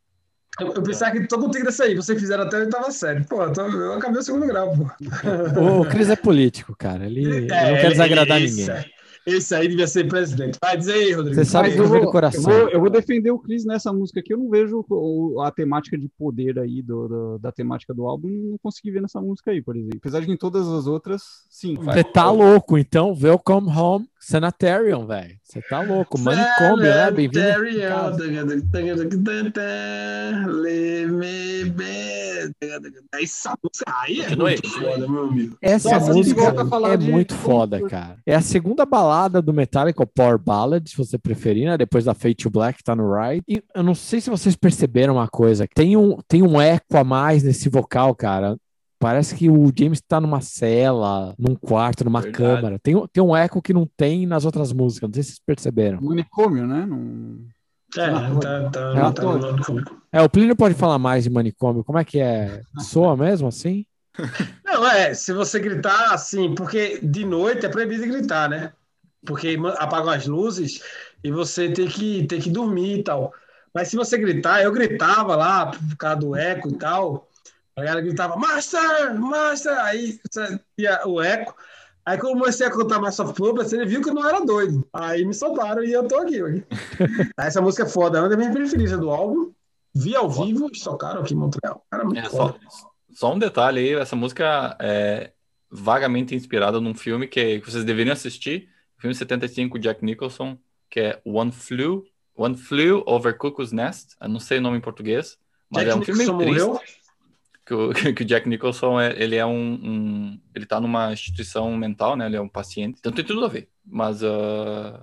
[0.61, 3.25] Eu, eu pensava que tô contigo nessa aí, vocês fizeram até a oitava série.
[3.25, 5.81] Pô, eu tô- eu acabei o segundo grau, pô.
[5.81, 7.07] O Cris é político, cara.
[7.07, 8.85] Ele, ele É, não quer desagradar esse ninguém.
[9.27, 10.57] Esse aí devia ser presidente.
[10.59, 11.35] Vai dizer aí, Rodrigo.
[11.35, 12.51] Você sabe que eu vou, do coração.
[12.51, 14.33] eu, vou, eu vou defender o Chris nessa música aqui.
[14.33, 18.27] Eu não vejo o- a temática de poder aí do, do- da temática do álbum.
[18.29, 19.99] Não consegui ver nessa música aí, por exemplo.
[19.99, 21.75] Apesar de que em todas as outras, sim.
[21.75, 25.37] Você tá louco, então Welcome Home Sanitarium, velho.
[25.43, 26.19] Você tá louco.
[26.19, 27.11] Manicômio, né?
[27.11, 27.39] Bem-vindo.
[33.13, 34.85] Essa música aí é Continue, muito continue.
[34.93, 35.57] foda, meu amigo.
[35.63, 36.41] Essa Nossa, música
[36.93, 38.17] é de- muito foda, cara.
[38.27, 41.77] É a segunda balada do Metallica, o Power Ballad, se você preferir, né?
[41.79, 43.43] Depois da Fate to Black, tá no Ride.
[43.49, 45.67] E eu não sei se vocês perceberam uma coisa.
[45.75, 48.57] Tem um, tem um eco a mais nesse vocal, cara.
[48.99, 52.45] Parece que o James tá numa cela, num quarto, numa Verdade.
[52.57, 52.79] câmara.
[52.81, 55.09] Tem, um- tem um eco que não tem nas outras músicas.
[55.09, 56.01] Não sei se vocês perceberam.
[56.01, 56.85] Manicômio, né?
[56.85, 57.39] Não...
[57.97, 59.85] É, tá, tá, É, tá no manicômio.
[60.13, 61.85] É, o Plínio pode falar mais de manicômio.
[61.85, 62.61] Como é que é?
[62.81, 63.87] Soa mesmo assim?
[64.65, 68.73] Não, é, se você gritar assim, porque de noite é proibido gritar, né?
[69.25, 70.81] Porque apagam as luzes
[71.23, 73.33] e você tem que, tem que dormir e tal.
[73.73, 77.28] Mas se você gritar, eu gritava lá por causa do eco e tal.
[77.79, 79.15] A galera gritava, Master!
[79.15, 79.79] Master!
[79.79, 80.19] Aí
[80.77, 81.55] ia o eco.
[82.05, 84.45] Aí quando eu comecei a contar Master of Puppets, ele viu que eu não era
[84.45, 84.85] doido.
[84.93, 86.43] Aí me soltaram e eu tô aqui.
[86.43, 86.67] hoje.
[87.39, 89.53] Essa música é foda, é uma das minhas preferidas do álbum.
[89.95, 91.85] Vi ao vivo, eles tocaram aqui em Montreal.
[91.89, 92.59] Cara, muito É, só, foda.
[93.13, 95.31] só um detalhe aí, essa música é
[95.71, 100.59] vagamente inspirada num filme que, vocês deveriam assistir, filme 75 Jack Nicholson,
[100.91, 104.81] que é One Flew, One Flew Over Cuckoo's Nest, eu não sei o nome em
[104.81, 105.39] português,
[105.71, 106.81] mas Jack é um filme meio Nicholson triste, morreu.
[107.69, 111.77] Que o, que o Jack Nicholson, é, ele é um, um- ele tá numa instituição
[111.77, 115.01] mental, né, ele é um paciente, então tem tudo a ver, mas ah,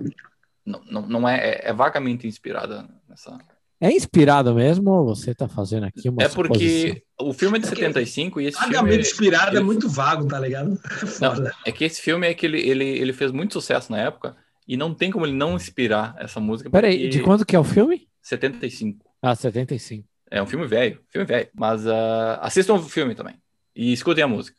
[0.65, 3.37] não, não, não é, é, é vagamente inspirada nessa...
[3.79, 6.93] É inspirado mesmo ou você tá fazendo aqui uma É suposição?
[6.95, 8.73] porque o filme é de Porque 75 e esse filme...
[8.73, 10.79] Vagamente inspirado é ele- muito vago, tá ligado?
[11.03, 11.53] É foda.
[11.65, 14.35] É que esse filme é que ele, ele, ele fez muito sucesso na época
[14.67, 16.69] e não tem como ele não inspirar essa música.
[16.69, 18.07] Peraí, porque de quanto que é o filme?
[18.21, 19.05] 75.
[19.21, 20.07] Ah, 75.
[20.31, 21.47] É um filme velho, filme velho.
[21.53, 23.35] Mas ah, assistam o filme também.
[23.75, 24.57] E escutem a música.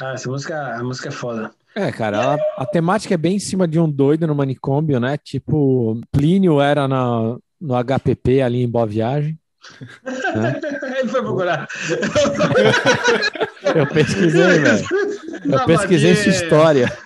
[0.00, 1.50] Ah, essa música, a música é foda.
[1.74, 5.16] É, cara, ela- a temática é bem em cima de um doido no manicômio, né?
[5.18, 9.38] Tipo, Plínio era na, no HPP ali em Boa Viagem.
[10.98, 11.68] Ele foi procurar.
[13.74, 14.86] Eu pesquisei, velho.
[15.44, 16.98] Eu pesquisei mas sua é- história.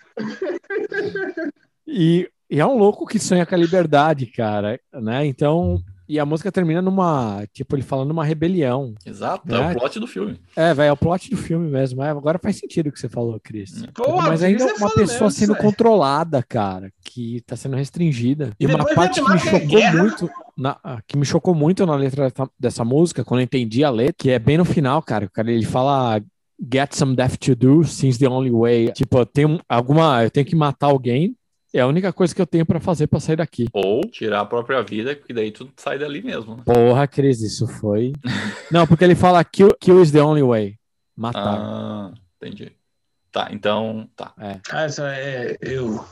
[1.87, 5.27] E, e é um louco que sonha com a liberdade, cara, né?
[5.27, 8.95] Então, e a música termina numa, tipo, ele falando numa rebelião.
[9.07, 9.71] Exato, é, É.
[9.73, 10.39] o plot do filme.
[10.55, 12.03] É, velho, é o plot do filme mesmo.
[12.03, 13.85] É, agora faz sentido o que você falou, Cris.
[13.95, 18.53] Pô, Mas ainda é é uma pessoa mesmo, sendo controlada, cara, que tá sendo restringida.
[18.59, 19.99] E, E uma parte que me chocou guerra.
[20.03, 23.91] muito, na, ah, que me chocou muito na letra dessa, música, quando eu entendi a
[23.91, 25.27] letra, que é bem no final, cara.
[25.27, 26.21] O cara ele fala
[26.73, 28.93] get some death to do, seems the only way.
[28.93, 31.35] Tipo, tenho alguma, eu tenho que matar alguém.
[31.75, 33.67] É a única coisa que eu tenho pra fazer pra sair daqui.
[33.73, 36.57] Ou tirar a própria vida, porque daí tudo sai dali mesmo.
[36.57, 36.63] né?
[36.65, 38.13] Porra, Cris, isso foi.
[38.71, 40.79] Não, porque ele fala kill, kill is the only way.
[41.17, 41.59] Matar.
[41.61, 42.71] Ah, entendi.
[43.33, 44.33] Tá, então, tá.
[44.71, 45.57] Ah, essa é.
[45.61, 46.05] Eu.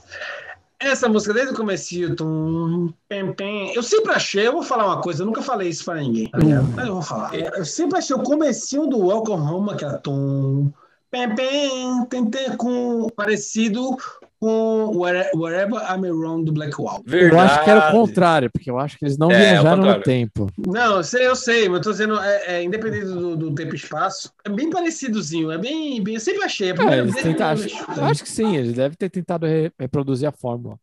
[0.81, 5.01] Essa música desde o começo, tum, pem, pem, eu sempre achei, eu vou falar uma
[5.01, 6.67] coisa, eu nunca falei isso pra ninguém, tá ligado?
[6.75, 7.33] Mas eu vou falar.
[7.37, 10.73] Eu sempre achei o comecinho do Welcome Home, que era tum,
[11.09, 13.97] pem, pem, tem, tem, com, parecido
[14.43, 17.01] com Where- Wherever I'm Wrong do Black Wall.
[17.07, 19.85] Eu acho que era o contrário, porque eu acho que eles não É, é viajaram
[19.85, 20.51] no tempo.
[20.59, 23.73] Não, eu sei, eu sei, mas eu tô dizendo, é, é, independente do, do tempo
[23.73, 26.73] e espaço, é bem parecidozinho, é bem, bem eu sempre achei.
[26.73, 30.29] a É, vez- tentaram, acho, eu acho que sim, eles devem ter tentado re- reproduzir
[30.29, 30.77] a fórmula.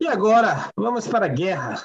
[0.00, 1.82] E agora, vamos para a guerra.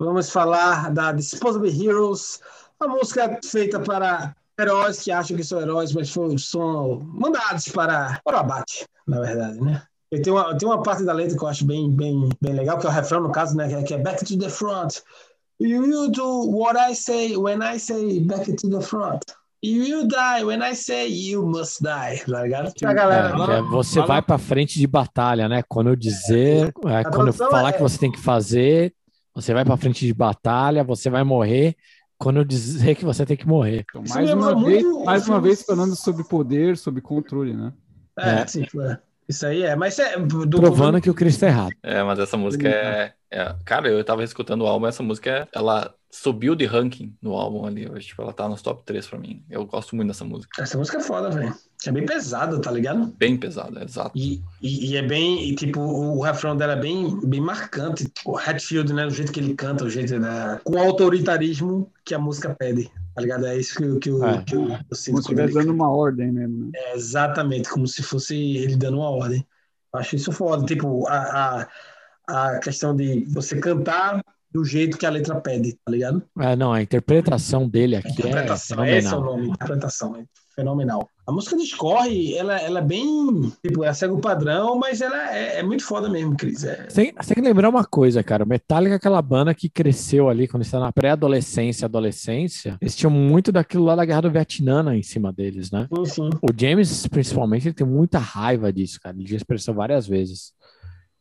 [0.00, 2.40] Vamos falar da Disposable Heroes,
[2.80, 8.20] uma música feita para heróis que acham que são heróis, mas foram, são mandados para,
[8.24, 9.80] para o abate, na verdade, né?
[10.10, 12.78] E tem uma, tem uma parte da letra que eu acho bem, bem, bem legal,
[12.78, 13.68] que é o refrão, no caso, né?
[13.68, 14.96] que é- Que é Back to the front.
[15.60, 19.20] You will do what I say when I say back to the front.
[19.60, 22.72] You will die when I say you must die, tá ligado?
[22.84, 25.64] A galera, É, é, você vai pra frente de batalha, né?
[25.68, 28.94] Quando eu dizer, é, quando eu falar é- que você tem que fazer,
[29.34, 31.74] você vai pra frente de batalha, você vai morrer.
[32.16, 33.84] Quando eu dizer que você tem que morrer.
[33.90, 37.72] Então, Isso mais uma, vez, muito mais uma vez falando sobre poder, sobre controle, né?
[38.18, 38.46] é, É.
[38.46, 38.98] sim, é.
[39.28, 41.72] Isso aí é, mas é do Provando que o Cristo é errado.
[41.82, 45.48] É, mas essa música é, é- Cara, eu tava escutando o álbum, essa música, é-
[45.54, 47.84] ela subiu de ranking no álbum ali.
[47.84, 49.44] Eu, tipo, ela tá nos top 3 pra mim.
[49.50, 50.62] Eu gosto muito dessa música.
[50.62, 51.54] Essa música é foda, velho.
[51.86, 53.12] É bem pesada, tá ligado?
[53.18, 54.12] Bem pesada, exato.
[54.14, 58.10] E, e, e é bem, e, tipo, o, o refrão dela é bem, bem marcante.
[58.24, 59.06] O Hatfield, né?
[59.06, 60.58] O jeito que ele canta, o jeito da.
[60.64, 63.46] Com o autoritarismo que a música pede, tá ligado?
[63.46, 64.44] É isso que, eu- que, eu, É.
[64.44, 66.70] que eu, eu Como sinto se quando ele estivesse dando uma ordem mesmo, né?
[66.74, 69.46] É exatamente, como se fosse ele dando uma ordem.
[69.92, 70.64] Eu acho isso foda.
[70.64, 71.66] Tipo, a,
[72.28, 76.22] a, a questão de você cantar do jeito que a letra pede, tá ligado?
[76.38, 80.24] É, não, a interpretação dele aqui é Interpretação, esse é o nome, interpretação, é
[80.58, 81.08] fenomenal.
[81.24, 85.60] A música discorre, ela, ela é bem, tipo, ela segue o padrão, mas ela é,
[85.60, 86.64] é muito foda mesmo, Cris.
[86.64, 88.44] É, Você tem, você tem que lembrar uma coisa, cara.
[88.44, 92.76] Metallica é aquela banda que cresceu ali quando está na pré-adolescência, adolescência.
[92.80, 95.86] Eles tinham muito daquilo lá da Guerra do Vietnã né, em cima deles, né?
[95.94, 96.30] sim, sim.
[96.42, 99.16] O James, principalmente, ele tem muita raiva disso, cara.
[99.16, 100.52] Ele já expressou várias vezes.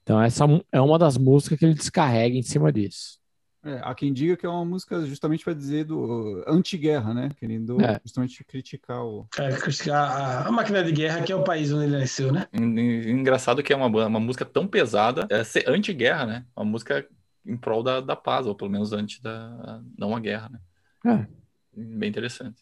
[0.02, 3.20] Então, essa é uma das músicas que ele descarrega em cima disso.
[3.64, 7.30] É, há quem diga que é uma música justamente para dizer do uh, anti-guerra, né?
[7.38, 8.00] Querendo É.
[8.04, 9.28] justamente criticar o.
[9.38, 12.46] É, criticar a, a máquina de guerra, que é o país onde ele nasceu, né?
[12.54, 16.46] En- en- Engraçado que é uma, uma música tão pesada, é ser anti-guerra, né?
[16.56, 17.06] Uma música
[17.46, 20.60] em prol da, da paz, ou pelo menos antes da não a guerra, né?
[21.14, 21.28] É.
[21.76, 22.62] Bem interessante.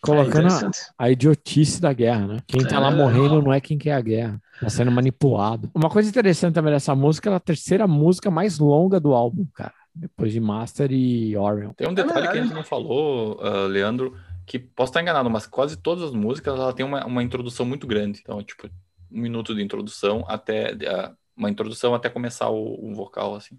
[0.00, 0.78] Colocando a, interessante.
[0.96, 2.38] a idiotice da guerra, né?
[2.46, 2.96] Quem tá É lá verdade.
[3.18, 4.40] morrendo não é quem quer a guerra.
[4.60, 5.70] Tá sendo manipulado.
[5.74, 9.46] Uma coisa interessante também dessa música, ela é a terceira música mais longa do álbum,
[9.52, 9.74] cara.
[9.98, 11.70] Depois de Master e Orion.
[11.72, 15.46] Tem um detalhe que a gente não falou, ah, Leandro, que posso estar enganado, mas
[15.46, 18.20] quase todas as músicas ela tem uma, uma introdução muito grande.
[18.22, 18.68] Então, tipo,
[19.10, 23.58] um minuto de introdução até ah, uma introdução até começar o, o vocal, assim.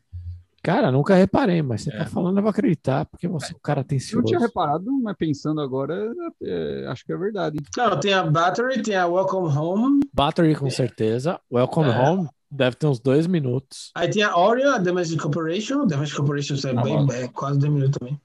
[0.63, 2.00] Cara, nunca reparei, mas você É.
[2.00, 4.26] tá falando, eu vou acreditar, porque você é um cara Eu atencioso.
[4.26, 6.12] tinha reparado, mas pensando agora,
[6.43, 7.58] é, acho que é verdade.
[7.78, 11.39] Não, tem a Battery, tem a Welcome Home, Battery, com certeza.
[11.52, 11.97] Welcome É.
[12.00, 13.91] Home deve ter uns dois minutos.
[13.95, 15.86] aí tem a Orion, a Damage Corporation.
[15.86, 18.19] Damage Corporation é, Ah, bem, é quase dois minutos também.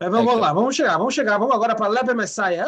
[0.00, 1.38] Mas vamos É que- lá, vamos chegar, vamos chegar.
[1.38, 2.66] Vamos agora para Leper Messiah.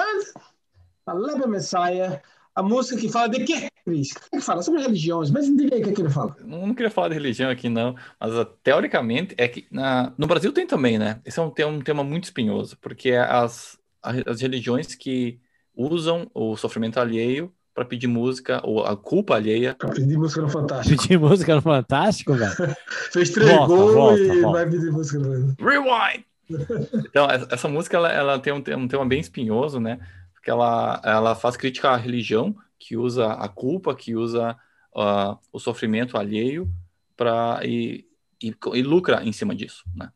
[1.06, 2.20] A Leper Messiah,
[2.54, 4.11] a música que fala de quê, Cris?
[4.11, 4.62] O que é que fala?
[4.62, 6.37] Sobre religiões, mas diga aí o que, é que ele fala.
[6.40, 10.26] Não, não queria falar de religião aqui, não, mas ah, teoricamente é que na, no
[10.26, 11.20] Brasil tem também, né?
[11.24, 15.40] Esse é um, tema- um tema muito espinhoso, porque é as, as religiões que
[15.74, 19.73] usam o sofrimento alheio para pedir música, ou a culpa alheia.
[19.79, 21.01] Pra pedir música no Fantástico.
[21.01, 22.53] Pedir música no Fantástico, velho.
[23.12, 24.59] Fez três Volta, gols volta, e volta.
[24.59, 26.25] vai pedir música no Rewind!
[27.09, 30.01] Então, essa música ela, ela tem um, um tema bem espinhoso, né?
[30.35, 34.57] Porque ela, ela faz crítica à religião, que usa a culpa, que usa
[34.97, 36.69] ah, o sofrimento alheio
[37.17, 38.07] pra, e,
[38.43, 40.11] e, e lucra em cima disso, né?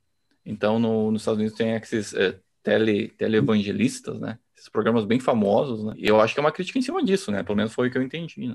[0.44, 4.36] Então, no- nos Estados Unidos tem esses eh, tele, televangelistas, né?
[4.62, 5.92] Esses programas bem famosos, né?
[5.96, 7.42] E eu acho que é uma crítica em cima disso, né?
[7.42, 8.54] Pelo menos foi o que eu entendi, né?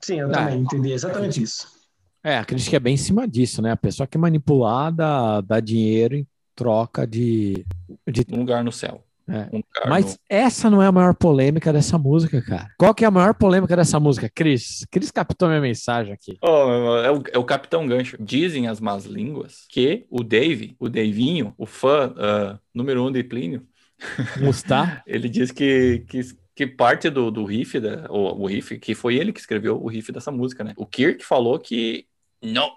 [0.00, 0.32] Sim, eu Ah.
[0.34, 1.66] também entendi exatamente isso.
[2.22, 3.72] É, a crítica é bem em cima disso, né?
[3.72, 7.66] A pessoa que é manipulada dá dinheiro em troca de.
[8.08, 8.24] de...
[8.32, 9.02] Um lugar no céu.
[9.28, 9.48] É.
[9.52, 12.68] Um lugar Mas no- essa não é a maior polêmica dessa música, cara.
[12.78, 14.30] Qual que é a maior polêmica dessa música?
[14.32, 16.38] Cris, Cris captou minha mensagem aqui.
[16.40, 18.16] Oh, é, o, é o Capitão Gancho.
[18.20, 23.24] Dizem as más línguas que o Dave, o Davinho, o fã ah, número um de
[23.24, 23.66] Plínio,
[24.40, 25.02] Mustar?
[25.06, 26.20] ele diz que, que,
[26.54, 29.88] que parte do, do riff, da, o, o riff, que foi ele que escreveu o
[29.88, 30.72] riff dessa música, né?
[30.76, 32.06] O Kirk falou que
[32.42, 32.70] não,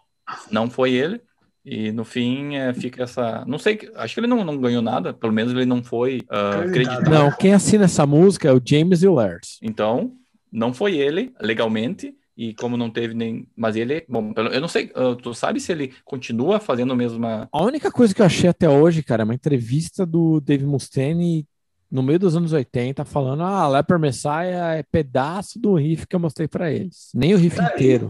[0.51, 1.21] não foi ele.
[1.63, 3.43] E no fim é, fica essa.
[3.45, 6.62] Não sei, acho que ele não, não ganhou nada, pelo menos ele não foi ah,
[6.62, 6.99] Acreditado.
[6.99, 7.10] acreditado.
[7.10, 9.60] Não, quem assina essa música é o James e o Lars.
[9.62, 10.13] Então,
[10.51, 13.45] não foi ele, legalmente, e como não teve nem.
[13.54, 17.49] Mas ele, bom, eu não sei, ah, tu sabe se ele continua fazendo a mesma.
[17.52, 21.45] A única coisa que eu achei até hoje, cara, é uma entrevista do Dave Mustaine
[21.91, 26.19] no meio dos anos 80, falando: ah, Leper Messiah é pedaço do riff que eu
[26.19, 27.10] mostrei pra eles.
[27.13, 28.10] Nem o riff Tá, inteiro.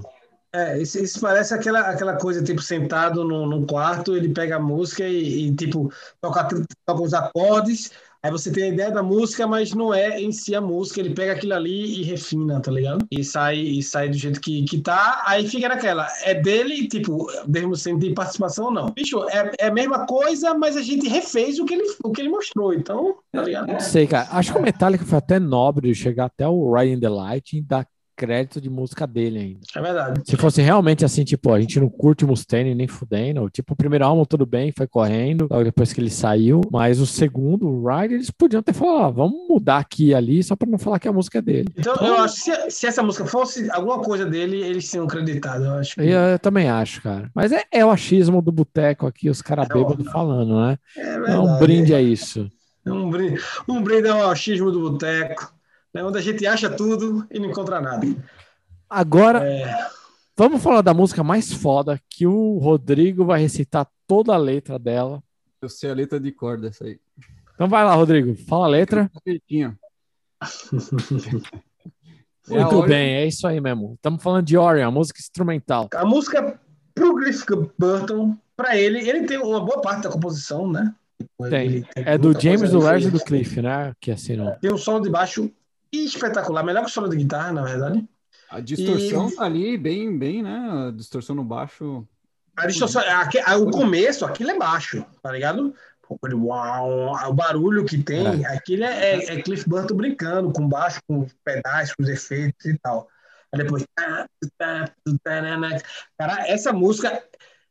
[0.53, 4.59] É, isso, isso parece aquela, aquela coisa, tipo, sentado num, num quarto, ele pega a
[4.59, 6.47] música e, e, tipo, toca,
[6.85, 7.91] toca os acordes,
[8.23, 11.13] aí você tem a ideia da música, mas não é em si a música, ele
[11.13, 13.05] pega aquilo ali e refina, tá ligado?
[13.11, 17.27] E sai, e sai do jeito que, que tá, aí fica naquela, é dele, tipo,
[17.47, 18.91] mesmo sem ter participação ou não.
[18.91, 22.21] Bicho, é, é a mesma coisa, mas a gente refez o que ele, o que
[22.21, 23.67] ele mostrou, então, tá ligado?
[23.67, 24.27] Não sei, cara.
[24.31, 27.61] Acho que o Metallica foi até nobre de chegar até o Riding the Light e
[27.61, 27.87] dar
[28.19, 29.59] crédito de música dele ainda.
[29.73, 30.21] É verdade.
[30.25, 33.77] Se fosse realmente assim, tipo, a gente não curte o Mustaine nem fudendo, tipo, o
[33.77, 37.87] primeiro álbum tudo bem, foi correndo, logo depois que ele saiu, mas o segundo, o
[37.87, 40.99] Ride, eles podiam ter falado, ah, vamos mudar aqui e ali, só pra não falar
[40.99, 41.69] que a música é dele.
[41.77, 45.63] Então, eu acho que se, se essa música fosse alguma coisa dele, eles tinham acreditado,
[45.63, 46.01] eu acho que...
[46.01, 47.29] Eu, eu também acho, cara.
[47.33, 50.77] Mas é, é o achismo do boteco aqui, os caras É bêbados falando, né?
[50.97, 51.37] É É verdade.
[51.39, 52.49] um brinde a isso.
[52.85, 55.53] Um brinde, um brinde ao achismo do boteco,
[55.93, 58.05] né, onde a gente acha tudo e não encontra nada.
[58.89, 59.87] Agora, É,
[60.35, 65.21] vamos falar da música mais foda, que o Rodrigo vai recitar toda a letra dela.
[65.61, 66.99] Eu sei a letra de cor dessa aí.
[67.53, 69.11] Então vai lá, Rodrigo, fala a letra.
[69.23, 69.77] Perfeitinho.
[72.49, 73.93] É Muito bem, é isso aí mesmo.
[73.95, 75.89] Estamos falando de Orion, a música instrumental.
[75.93, 76.59] a música
[76.95, 77.45] pro Griff
[77.77, 80.93] Burton, para ele, ele tem uma boa parte da composição, né?
[81.49, 81.67] Tem.
[81.67, 83.93] Ele É do James, do Lars e do Cliff, né?
[83.99, 84.51] Que assinou.
[84.61, 85.51] Tem um solo de baixo
[85.91, 88.07] espetacular, melhor que o solo de guitarra, na verdade.
[88.49, 90.87] A distorção tá ali, bem, bem, né?
[90.87, 92.07] A distorção no baixo.
[92.57, 93.01] A distorção,
[93.61, 95.73] o começo, aquilo é baixo, tá ligado?
[96.33, 101.19] Uau, o barulho que tem, aquilo é, é- é Cliff Burton brincando com baixo, com
[101.19, 103.07] os pedais, com os efeitos e tal.
[103.53, 103.85] Aí depois.
[106.17, 107.23] Cara, essa música.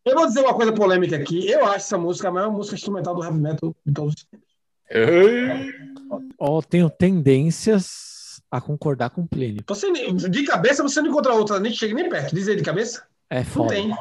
[0.04, 1.48] Eu vou dizer uma coisa polêmica aqui.
[1.50, 4.47] Eu acho essa música a maior música instrumental do heavy metal de todos os tempos.
[6.38, 9.62] Ó, tenho tendências a concordar com o Plínio.
[9.68, 12.34] Você, de cabeça, você não encontra outra, nem chega nem perto.
[12.34, 13.02] Diz aí de cabeça?
[13.28, 13.74] É Não foda.
[13.74, 13.88] tem.
[13.88, 13.98] Não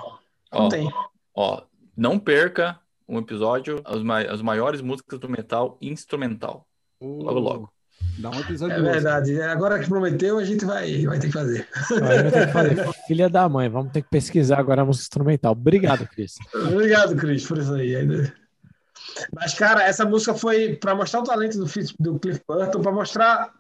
[0.54, 0.90] Ó, tem.
[1.36, 1.62] ó,
[1.96, 6.66] não perca um episódio, as, mai- as maiores músicas do metal instrumental.
[7.02, 7.70] Logo, logo.
[8.20, 8.92] Dá um episódio É outro.
[8.94, 9.42] verdade.
[9.42, 11.68] Agora que prometeu, a gente vai, vai ter que fazer.
[12.32, 12.94] Ter que fazer.
[13.08, 15.52] Filha da mãe, vamos ter que pesquisar agora a música instrumental.
[15.52, 16.36] Obrigado, Cris.
[16.56, 17.94] Obrigado, Cris, por isso aí.
[19.34, 21.66] Mas, cara, essa música foi para mostrar o talento do,
[22.00, 23.54] do Cliff Burton, para mostrar,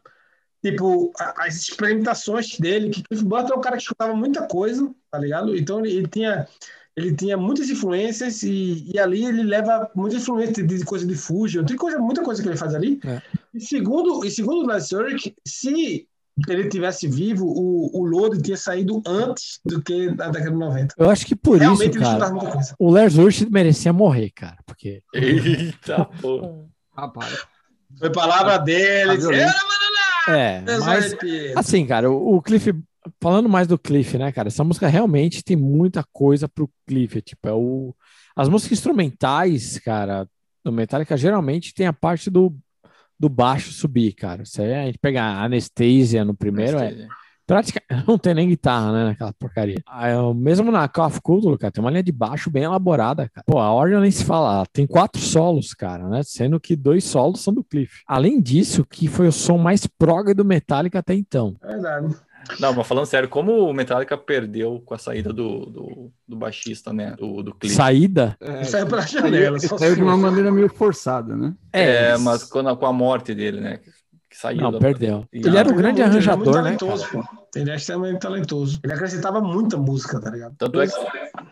[0.63, 5.19] tipo, as experimentações dele, que Cliff Burton é um cara que escutava muita coisa, tá
[5.19, 5.55] ligado?
[5.55, 6.47] Então, ele, ele tinha...
[6.95, 11.13] Ele tinha muitas influências e, e ali ele leva muita influência de, de coisa de
[11.13, 12.99] Fusion, tem coisa, muita coisa que ele faz ali.
[13.05, 13.21] É.
[13.53, 16.07] E segundo, e segundo o Ulrich, se
[16.47, 20.95] ele tivesse vivo, o, o Load tinha saído antes do que na década de 90.
[20.97, 22.75] Eu acho que por Realmente isso, ele cara, estudava muita coisa.
[22.77, 24.57] o Lars Ulrich merecia morrer, cara.
[24.77, 26.65] Porque Eita, porra.
[26.95, 27.47] Rapaz.
[27.97, 29.15] Foi palavra dele.
[29.17, 29.53] Disse, violento.
[30.29, 31.15] É, "Eu, mas
[31.55, 32.73] assim, cara, o, Cliff,
[33.21, 37.47] falando mais do Cliff, né, cara, essa música realmente tem muita coisa pro Cliff, tipo,
[37.47, 37.95] é o
[38.35, 40.27] as músicas instrumentais, cara,
[40.63, 42.55] do Metallica geralmente tem a parte do,
[43.17, 44.43] do baixo subir, cara.
[44.59, 47.07] Aí a gente pega a Anesthesia no primeiro, é
[47.47, 49.81] praticamente não tem nem guitarra, né, naquela porcaria.
[49.87, 53.29] Aí, eu- mesmo na Call of Cthulhu, cara, tem uma linha de baixo bem elaborada,
[53.29, 53.43] cara.
[53.47, 57.41] Pô, a Orion nem se fala, tem quatro solos, cara, né, sendo que dois solos
[57.41, 58.01] são do Cliff.
[58.05, 61.55] Além disso, que foi o som mais prog do Metallica até então.
[61.63, 62.15] É verdade.
[62.61, 66.93] Não, mas falando sério, como o Metallica perdeu com a saída do, do, do baixista,
[66.93, 67.13] né?
[67.17, 67.75] Do, do Cliff.
[67.75, 68.37] Saída?
[68.39, 69.59] É, Saiu pela janela.
[69.59, 71.53] saiu, saiu de uma maneira meio forçada, né?
[71.73, 73.79] É, mas quando, com a morte dele, né?
[74.29, 74.61] Que, saiu.
[74.61, 75.25] Não, da- perdeu.
[75.31, 76.69] E Ele era um Ele é grande muito- ele é arranjador, né?
[76.69, 77.23] muito talentoso, pô.
[77.55, 78.79] Ele é extremamente talentoso.
[78.83, 80.53] Ele acrescentava muita música, tá ligado?
[80.57, 80.93] Tanto é, que,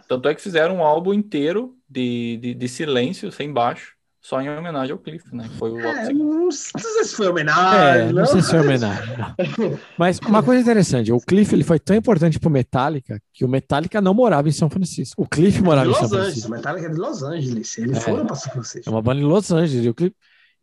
[0.07, 4.49] tanto é que fizeram um álbum inteiro de, de, de silêncio, sem baixo, só em
[4.49, 5.47] homenagem ao Cliff, né?
[5.57, 8.09] Foi o É, não, sei- não se foi homenagem.
[8.09, 9.17] É, não sei se é homenagem.
[9.17, 9.35] não.
[9.97, 14.01] Mas uma coisa interessante, o Cliff ele foi tão importante pro Metallica que o Metallica
[14.01, 15.21] não morava em São Francisco.
[15.23, 16.25] O Cliff De morava em São Los Angeles.
[16.25, 16.51] Francisco.
[16.51, 17.77] Metallica é de Los Angeles.
[17.77, 18.01] Eles É.
[18.01, 18.91] foram para São É Francisco.
[18.91, 19.85] uma banda em Los Angeles.
[19.85, 20.15] E o, Cliff-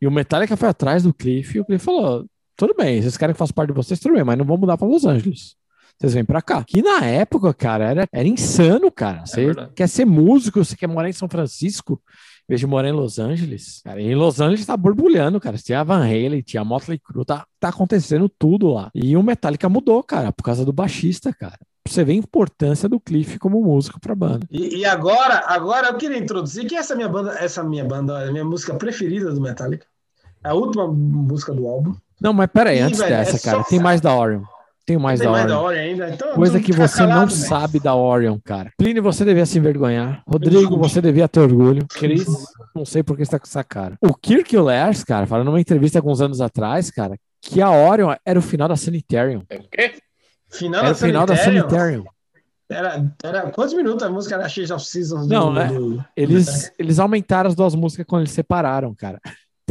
[0.03, 3.33] e o Metallica foi atrás do Cliff e o Cliff falou: tudo bem, vocês querem
[3.33, 5.55] que eu faça parte de vocês, tudo bem, mas não vão mudar para Los Angeles.
[5.97, 6.65] Vocês vêm pra cá.
[6.65, 9.25] Que na época, cara, era, era insano, cara.
[9.25, 9.73] Você verdade.
[9.77, 12.03] quer ser músico, você quer morar em São Francisco,
[12.43, 13.81] em vez de morar em Los Angeles.
[13.85, 15.57] Cara, e em Los Angeles tá borbulhando, cara.
[15.57, 18.91] Tinha a Van Halen, tinha a Motley Crue, tá, tá acontecendo tudo lá.
[18.93, 21.59] E o Metallica mudou, cara, por causa do baixista, cara.
[21.87, 24.47] Você vê a importância do Cliff como músico pra banda.
[24.51, 28.29] E, e agora, agora eu queria introduzir que essa minha banda, essa minha banda, é
[28.29, 29.87] a minha música preferida do Metallica.
[30.45, 31.95] É a última música do álbum.
[32.21, 34.43] Não, mas peraí, antes velho, dessa, é cara, só tem mais da Orion.
[34.85, 35.57] Tem mais Tem da mais Orion.
[35.57, 36.09] da hora ainda.
[36.11, 37.49] Então, Coisa que você não calado, velho.
[37.49, 38.73] sabe da Orion, cara.
[38.77, 40.23] Plínio, você devia se envergonhar.
[40.27, 41.87] Rodrigo, você devia ter orgulho.
[41.89, 42.27] Cris,
[42.75, 43.97] não sei por que você tá com essa cara.
[44.01, 48.39] O Kirk Lars, cara, falando numa entrevista alguns anos atrás, cara, que a Orion era
[48.39, 49.43] o final da Sanitarium.
[49.49, 49.95] É o quê?
[50.51, 52.05] Final Era da o final da Sanitarium.
[52.69, 55.27] Era, era quantos minutos a música era Change of Seasons?
[55.29, 55.67] do- Não, né?
[55.67, 59.21] do- Eles, eles aumentaram as duas músicas quando eles separaram, cara.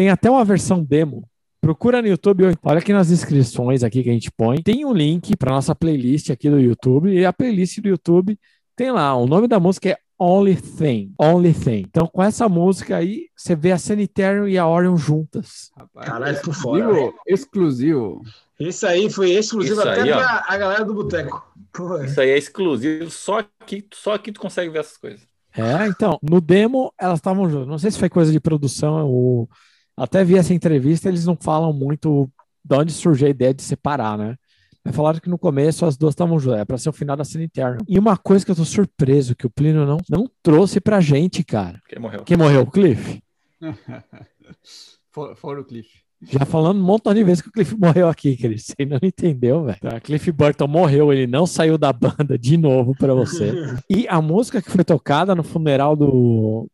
[0.02, 1.30] Tem até uma versão demo.
[1.62, 2.44] Procura no YouTube.
[2.46, 4.60] ou- Olha aqui nas descrições aqui que a gente põe.
[4.64, 7.14] Tem um link para nossa playlist aqui do YouTube.
[7.14, 8.36] E a playlist do YouTube
[8.76, 9.16] tem lá.
[9.16, 11.14] O nome da música é Only Thing.
[11.20, 11.84] Only Thing.
[11.88, 15.70] Então, com essa música aí, você vê a Sanitarium e a Orion juntas.
[16.00, 18.22] Caralho, por fora, exclusivo, exclusivo.
[18.60, 20.18] Esse aí foi exclusivo Isso até aí, ó.
[20.18, 21.46] pra a galera do Boteco.
[21.72, 25.22] Pô, Isso aí é exclusivo, só aqui, só aqui tu consegue ver essas coisas.
[25.56, 27.68] É, então, no demo elas estavam juntas.
[27.68, 29.48] Não sei se foi coisa de produção ou
[29.95, 32.30] até vi essa entrevista, eles não falam muito
[32.63, 34.36] de onde surgiu a ideia de separar, né?
[34.84, 37.23] Mas falaram que no começo as duas estavam juntas, é pra ser o final da
[37.23, 37.84] Sanitarium.
[37.88, 41.43] E uma coisa que eu tô surpreso que o Plínio não, não trouxe pra gente,
[41.43, 41.80] cara.
[41.84, 42.23] Porque morreu.
[42.23, 42.62] Quem morreu?
[42.62, 43.21] O Cliff?
[45.12, 46.01] fora, fora o Cliff.
[46.23, 48.65] Já falando um montão de vezes que o Cliff morreu aqui, Cris.
[48.67, 49.80] Você ainda não entendeu, velho.
[49.80, 53.51] Tá, Cliff Burton morreu, ele não saiu da banda de novo pra você.
[53.89, 56.67] E a música que foi tocada no funeral do,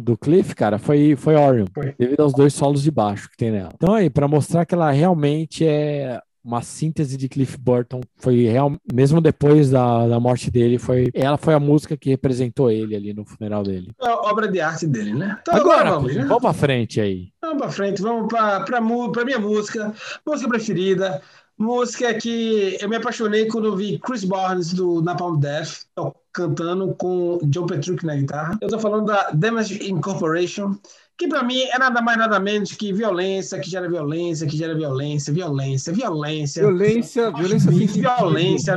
[0.00, 1.94] do Cliff, cara, foi, foi Orion, Foi.
[1.98, 3.70] devido aos dois solos de baixo que tem nela.
[3.74, 8.76] Então aí, pra mostrar que ela realmente é uma síntese de Cliff Burton, foi real,
[8.92, 13.14] mesmo depois da, da morte dele, foi ela foi a música que representou ele ali
[13.14, 13.90] no funeral dele.
[14.02, 15.38] É a obra de arte dele, né?
[15.40, 16.40] Então Agora, vamos, vamos, né?
[16.40, 17.28] pra frente aí.
[17.40, 19.94] Vamos pra frente, vamos pra minha música,
[20.26, 21.22] música preferida,
[21.56, 27.38] música que eu me apaixonei quando vi Chris Barnes do Napalm Death to- cantando com
[27.44, 28.58] John Petrucci na guitarra.
[28.60, 30.76] Eu tô falando da Damage Incorporation,
[31.16, 34.74] que pra mim é nada mais nada menos que violência, que gera violência, que gera
[34.74, 36.62] violência, violência, violência.
[36.62, 38.72] Violência, violência violência,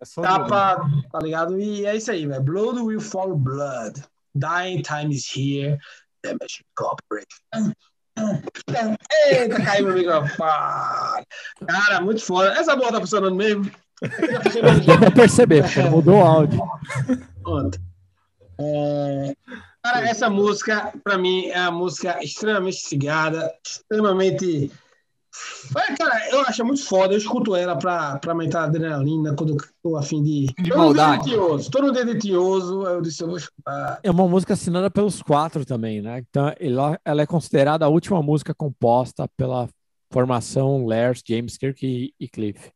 [0.00, 0.38] É só violência.
[0.38, 1.58] tapa, tá ligado?
[1.60, 2.42] E é isso aí, velho.
[2.42, 4.00] Blood will follow blood.
[4.36, 5.76] Dying time is here.
[6.22, 7.72] Damage Incorporation.
[9.30, 11.24] Eita, caiu meu microfone.
[11.66, 12.52] Cara, muito foda.
[12.52, 13.68] Essa bola tá funcionando mesmo?
[14.86, 16.60] Deu pra perceber, porque mudou o áudio.
[17.42, 17.78] Pronto.
[18.60, 19.34] É,
[19.82, 24.70] Cara, essa música, pra mim, é uma música extremamente instigada, extremamente
[25.72, 27.14] Mas, cara, eu acho muito foda.
[27.14, 30.46] Eu escuto ela pra, pra aumentar a adrenalina quando eu tô afim de.
[30.58, 31.30] De tô maldade.
[31.70, 32.82] Tô no deditioso.
[32.82, 34.00] Eu disse, eu vou escutar.
[34.02, 36.24] É uma música assinada pelos quatro também, né?
[36.28, 39.68] Então, ela, ela é considerada a última música composta pela
[40.12, 42.72] formação Lars, James Kirk e, e Cliff.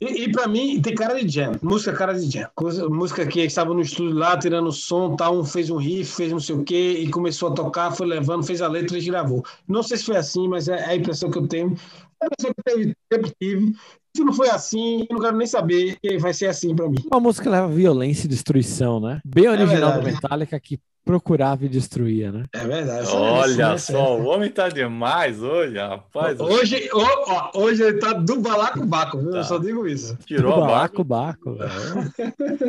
[0.00, 1.52] E, e pra mim, tem cara de jam.
[1.62, 2.48] Música cara de jam.
[2.54, 6.32] Coisa- música que estava no estúdio lá, tirando som, tal, um fez um riff, fez
[6.32, 9.44] não sei o quê, e começou a tocar, foi levando, fez a letra e gravou.
[9.68, 11.74] Não sei se foi assim, mas é a impressão que eu tenho.
[12.22, 13.74] É a impressão que eu sempre tive.
[14.16, 16.98] Se não foi assim, eu não quero nem saber que vai ser assim pra mim.
[17.10, 19.20] Uma música que leva violência e destruição, né?
[19.24, 20.14] Bem original do verdade.
[20.22, 22.44] Metallica que procurava e destruía, né?
[22.52, 23.00] É verdade.
[23.02, 26.38] essa- Olha só, o homem tá demais hoje, rapaz.
[26.40, 29.30] Hoje, ó, ó, hoje ele tá do balacobaco, viu?
[29.30, 29.38] Tá.
[29.38, 30.16] Eu só digo isso.
[30.26, 31.04] tirou a barba.
[31.04, 31.56] Baco.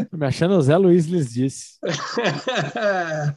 [0.09, 1.77] Tô Me achando o Zé Luiz lhes disse.
[2.75, 3.35] ah,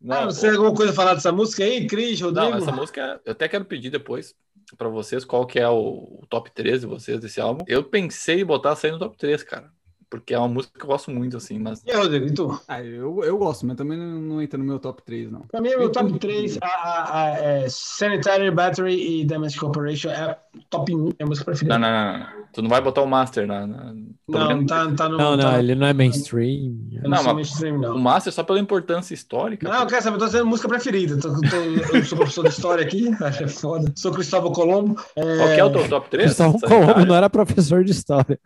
[0.00, 2.50] Não, você tem alguma coisa a falar dessa música aí, Cris, Rodrigo?
[2.50, 4.34] não, essa música eu até quero pedir depois
[4.76, 7.64] pra vocês qual que é o, o top 3 de vocês desse álbum.
[7.68, 9.70] Eu pensei em botar essa aí no top 3, cara.
[10.12, 11.82] Porque é uma música que eu gosto muito, assim, mas.
[11.86, 12.60] E aí, Rodrigo, e tu?
[12.68, 15.40] Ah, eu, eu gosto, mas também não, não entra no meu top 3, não.
[15.50, 20.38] Pra mim, meu top 3, a, a, a, é Sanitary Battery e Damage Corporation é
[20.70, 21.78] top 1, é a música preferida.
[21.78, 22.42] Não, não, não.
[22.52, 23.66] Tu não vai botar o Master na.
[23.66, 23.94] na...
[24.28, 25.16] Não, não tá, tá no.
[25.16, 26.76] Não, tá não, no- ele não é mainstream.
[26.92, 27.98] eu não, Não, mas- mainstream, O não.
[27.98, 29.66] Master só pela importância histórica.
[29.66, 31.16] Não, eu quero saber, eu tô dizendo música preferida.
[31.18, 33.90] Tô, tô- eu sou professor de história aqui, acho é foda.
[33.96, 35.00] Sou Cristóvão Colombo.
[35.16, 35.36] É...
[35.38, 36.24] Qual que é o teu top 3?
[36.26, 38.38] Cristóvão Colombo não era professor de história.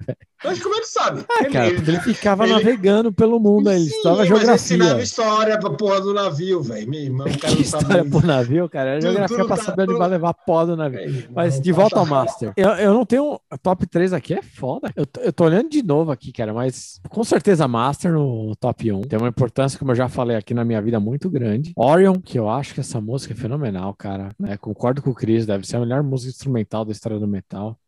[0.45, 1.25] Mas como é que sabe?
[1.29, 4.55] Ah, cara, porque ele ficava ele- navegando pelo mundo, aí, ele Sim, mas geografia.
[4.55, 6.89] ensinava história pra porra do navio, velho.
[6.89, 8.91] Meu irmão, o cara não sabe história pro navio, cara.
[8.91, 11.25] Era Tudo- geografia tudo pra tá- saber onde vai levar pó do navio.
[11.35, 12.11] Mas de tá volta chato.
[12.11, 12.53] Master.
[12.57, 13.41] Eu, eu não tenho.
[13.63, 14.91] Top 3 aqui é foda.
[14.97, 18.93] Eu, tô- eu tô olhando de novo aqui, cara, mas com certeza Master no top
[18.93, 19.03] 1.
[19.03, 21.73] Tem uma importância, como eu já falei aqui na minha vida, muito grande.
[21.77, 24.31] Orion, que eu acho que essa música é fenomenal, cara.
[24.39, 24.57] né?
[24.57, 27.79] Concordo com o Chris, deve ser a melhor música instrumental da história do metal.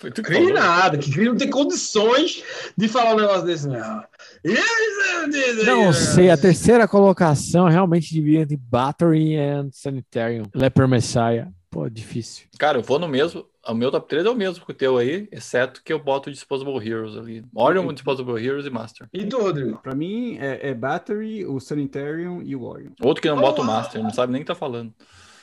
[0.00, 2.44] Foi tu que Cris nada, que Cris não tem condições
[2.76, 4.02] de falar um negócio desse, não.
[5.66, 10.44] Não sei, a terceira colocação realmente divide entre Battery and Sanitarium.
[10.54, 11.48] Leper Messiah.
[11.70, 12.46] Pô, difícil.
[12.58, 13.44] Cara, eu vou no mesmo.
[13.66, 16.30] O meu top 3 é o mesmo que o teu aí, exceto que eu boto
[16.30, 17.44] o Disposable Heroes ali.
[17.54, 19.06] Olha o Disposable Heroes e Master.
[19.12, 19.78] E tu, Rodrigo?
[19.82, 22.92] Pra mim, é, é Battery, o Sanitarium e o Orion.
[23.02, 24.92] Outro que não bota o Master, não sabe nem o que tá falando.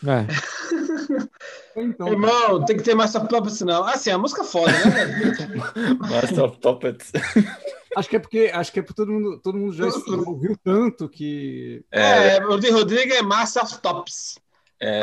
[0.06, 0.26] É.
[1.78, 3.84] Então, Irmão, tem que ter mais essa própria sinal.
[3.84, 4.92] Ah, sim, a música é foda, né?
[4.92, 5.60] velho?
[6.00, 7.12] Master of Puppets.
[7.98, 9.86] acho que é porque acho que é porque todo mundo, todo mundo já
[10.26, 11.84] ouviu tanto que.
[11.92, 14.40] É, É, o de Rodrigo é Master of Tops.
[14.80, 15.02] é,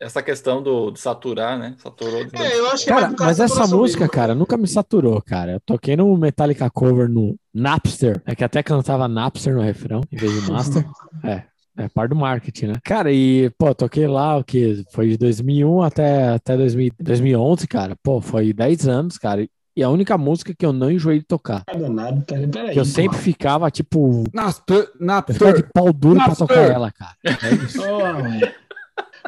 [0.00, 1.74] essa questão do, de saturar, né?
[1.78, 2.24] Saturou.
[2.24, 4.12] de- É, eu acho que é Cara, mas essa música, mesmo.
[4.12, 5.52] cara, nunca me saturou, cara.
[5.52, 10.16] Eu toquei no Metallica cover no Napster, é que até cantava Napster no refrão, em
[10.16, 10.86] vez de Master.
[11.22, 11.42] É.
[11.76, 12.74] É parte do marketing, né?
[12.84, 14.84] Cara, e, pô, eu toquei lá, o que?
[14.92, 17.96] Foi de 2001 até, até 2000, 2011, cara.
[18.00, 19.44] Pô, foi 10 anos, cara.
[19.76, 21.64] E a única música que eu não enjoei de tocar.
[21.64, 22.72] Tá danado, peraí, peraí.
[22.74, 27.16] Que eu sempre ficava, tipo, Napster, eu ficava de pau duro pra tocar ela, cara.
[27.24, 27.80] É isso.
[27.90, 28.40] Mano.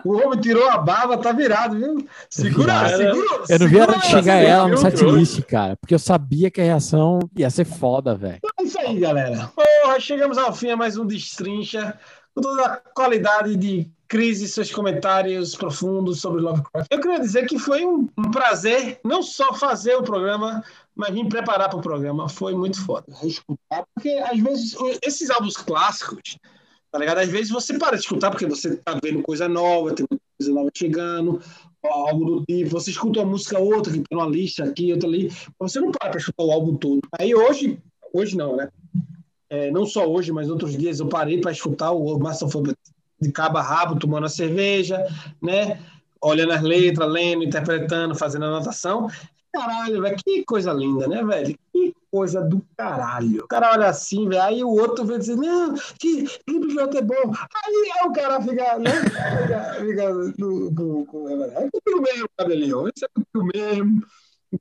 [0.05, 2.07] O homem tirou a barba, tá virado, viu?
[2.31, 3.45] Segura, segura.
[3.49, 5.77] Eu não vi a hora segura de chegar essa- ela no setlist, cara.
[5.77, 8.41] Porque eu sabia que a reação ia ser foda, velho.
[8.61, 9.51] É isso aí, galera.
[9.55, 11.99] Porra, chegamos ao fim a mais um Destrincha,
[12.35, 16.87] com toda a qualidade de crise seus comentários profundos sobre Lovecraft.
[16.91, 20.63] Eu queria dizer que foi um, prazer não só fazer o programa,
[20.95, 22.29] mas me preparar para o programa.
[22.29, 23.07] Foi muito foda.
[23.25, 26.39] Escutar, porque às vezes esses álbuns clássicos,
[26.97, 27.19] tá ligado?
[27.19, 30.71] Às vezes você para de escutar porque você tá vendo coisa nova, tem coisa nova
[30.75, 31.43] chegando,
[31.85, 32.71] algo do tipo.
[32.71, 36.11] Você escuta uma música outra que tem uma lista aqui, outra ali, você não para
[36.11, 37.03] para escutar o álbum todo.
[37.19, 37.79] Aí hoje,
[38.15, 38.71] hoje não, né?
[39.51, 42.75] É, não só hoje, mas outros dias eu parei para escutar o Master of
[43.21, 44.99] de cabo a rabo, tomando a cerveja,
[45.41, 45.79] né?
[46.21, 49.09] Olhando as letras, lendo, interpretando, fazendo anotação.
[49.53, 51.59] Caralho, velho, que coisa linda, né, velho?
[51.73, 53.45] Que coisa do caralho.
[53.45, 57.03] O cara olha assim, velho, aí o outro vem dizer, não, que clipe de é
[57.03, 57.33] bom.
[57.65, 58.91] Aí, aí o cara fica, né?
[59.41, 61.07] Fica, fica no, no,
[61.45, 62.89] é comigo mesmo, cabelinho.
[62.95, 64.01] Isso é comigo mesmo.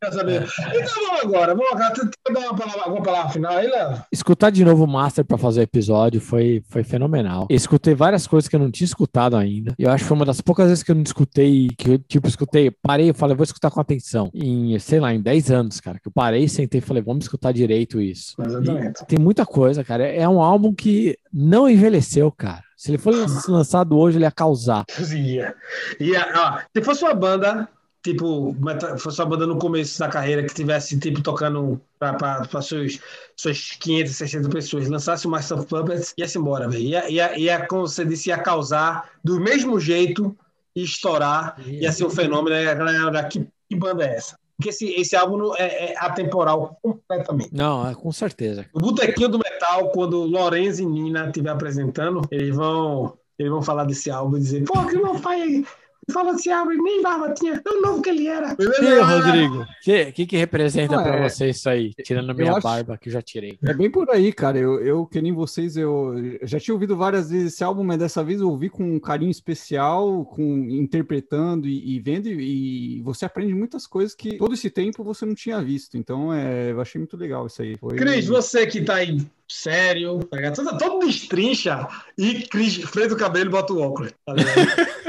[0.01, 0.47] Quer saber.
[0.73, 1.93] Então vamos agora, vamos agora.
[1.93, 4.01] Quer dar uma palavra, alguma palavra final aí, Léo?
[4.11, 7.47] Escutar de novo o Master pra fazer o episódio foi, foi fenomenal.
[7.49, 9.73] Escutei várias coisas que eu não tinha escutado ainda.
[9.77, 11.99] E eu acho que foi uma das poucas vezes que eu não escutei, que eu,
[11.99, 14.29] tipo, escutei, parei e falei, vou escutar com atenção.
[14.33, 17.51] Em, sei lá, em 10 anos, cara, que eu parei, sentei e falei, vamos escutar
[17.51, 18.35] direito isso.
[18.43, 19.03] Exatamente.
[19.03, 20.05] E tem muita coisa, cara.
[20.05, 22.63] É um álbum que não envelheceu, cara.
[22.75, 23.17] Se ele fosse
[23.49, 24.85] lançado hoje, ele ia causar.
[25.13, 25.55] Ia.
[25.99, 27.69] Ia, ó, se fosse uma banda,
[28.05, 32.99] tipo, uma banda no começo da carreira que tivesse, tipo, tocando para suas,
[33.35, 36.83] suas 500, 600 pessoas, lançasse o Master of Puppets, ia-se embora, velho.
[36.83, 40.37] Ia, ia, ia, como você disse, ia causar do mesmo jeito
[40.75, 44.37] e estourar, ia ser um fenômeno, e a galera que, que banda é essa?
[44.55, 47.49] Porque esse, esse álbum é, é atemporal completamente.
[47.51, 48.67] Não, é, com certeza.
[48.71, 53.85] O Botequinho do Metal, quando Lorenzo e Nina estiver apresentando, eles vão, eles vão falar
[53.85, 55.65] desse álbum e dizer, pô, que meu pai
[56.11, 58.55] fala desse álbum, nem barba tinha, tão novo que ele era.
[58.59, 61.93] E aí, Rodrigo, o que, que, que representa pra é- você isso aí?
[62.03, 63.57] Tirando minha acho- barba, que eu já tirei.
[63.63, 64.57] É bem por aí, cara.
[64.57, 68.23] Eu, eu, que nem vocês, eu já tinha ouvido várias vezes esse álbum, mas dessa
[68.23, 73.25] vez eu ouvi com um carinho especial, com interpretando e, e vendo, e, e você
[73.25, 75.97] aprende muitas coisas que todo esse tempo você não tinha visto.
[75.97, 77.77] Então, é, eu achei muito legal isso aí.
[77.77, 77.95] Foi...
[77.95, 80.55] Cris, você que tá aí sério, tá ligado?
[80.55, 81.87] Todo, todo destrincha
[82.17, 84.11] e Cris freia o cabelo e bota o óculos.
[84.25, 84.33] Tá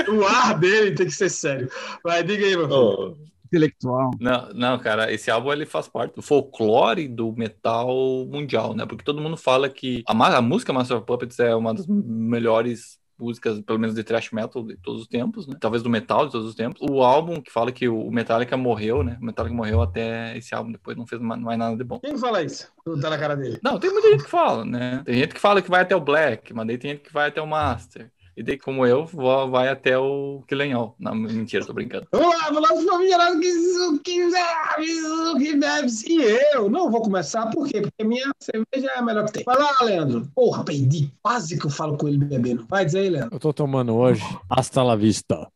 [0.08, 1.70] o ar dele tem que ser sério.
[2.04, 2.78] Vai, diga aí, meu filho.
[2.78, 3.16] Ô,
[3.46, 4.10] intelectual.
[4.20, 8.84] Não, não, cara, esse álbum ele faz parte do folclore do metal mundial, né?
[8.84, 12.98] Porque todo mundo fala que a, a música Master of Puppets é uma das melhores
[13.18, 15.56] músicas, pelo menos de thrash metal de todos os tempos, né?
[15.60, 16.80] Talvez do metal de todos os tempos.
[16.88, 19.16] O álbum que fala que o Metallica morreu, né?
[19.20, 21.98] O Metallica morreu até esse álbum, depois não fez ma- mais nada de bom.
[22.00, 22.68] Quem fala isso?
[23.00, 23.58] Tá na cara dele.
[23.62, 25.02] Não, tem muita gente que fala, né?
[25.04, 27.28] Tem gente que fala que vai até o Black, mas daí tem gente que vai
[27.28, 28.10] até o Master.
[28.36, 30.94] E daí, como eu, vai até o Killenhol.
[30.98, 32.06] Não, mentira, tô brincando.
[32.12, 35.90] Vamos lá, vamos lá, familiares que, que, que bebe.
[36.06, 36.22] E
[36.54, 37.80] eu não vou começar, por quê?
[37.80, 39.44] Porque minha cerveja é a melhor que tem.
[39.44, 40.28] Vai lá, Leandro.
[40.34, 41.10] Porra, perdi.
[41.22, 42.66] Quase que eu falo com ele bebendo.
[42.68, 43.30] Vai dizer aí, Leandro.
[43.36, 45.48] Eu tô tomando hoje Hasta la Vista.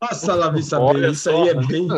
[0.00, 1.08] Nossa, la vista Olha.
[1.08, 1.42] Isso só.
[1.42, 1.88] aí é bem.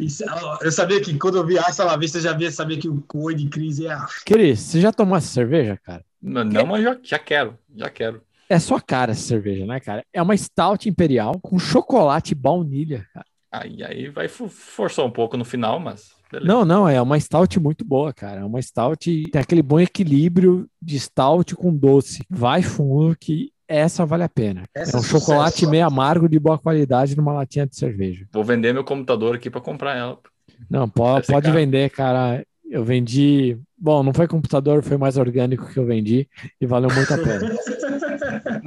[0.00, 0.24] Isso-
[0.60, 3.34] eu sabia que quando eu vi Asta la vista, já via sabia que o oi
[3.34, 3.96] de crise é.
[4.26, 6.04] Cris, você já tomou essa cerveja, cara?
[6.20, 8.20] Não, não, mas já, já quero, já quero.
[8.48, 10.04] É sua cara essa cerveja, né, cara?
[10.12, 13.26] É uma stout imperial com chocolate e baunilha, cara.
[13.50, 16.48] Aí, aí vai for- forçar um pouco no final, mas beleza.
[16.48, 18.40] Não, não, é uma stout muito boa, cara.
[18.40, 22.22] É uma stout, tem aquele bom equilíbrio de stout com doce.
[22.28, 24.64] Vai fundo que essa vale a pena.
[24.74, 25.20] Essa é um é sucesso.
[25.20, 28.26] chocolate meio amargo de boa qualidade numa latinha de cerveja.
[28.32, 30.18] Vou vender meu computador aqui pra comprar ela.
[30.70, 31.58] Não, pode, ser pode caro.
[31.58, 32.44] vender, cara.
[32.70, 33.58] Eu vendi.
[33.76, 36.28] Bom, não foi computador, foi mais orgânico que eu vendi
[36.60, 37.48] e valeu muito a pena.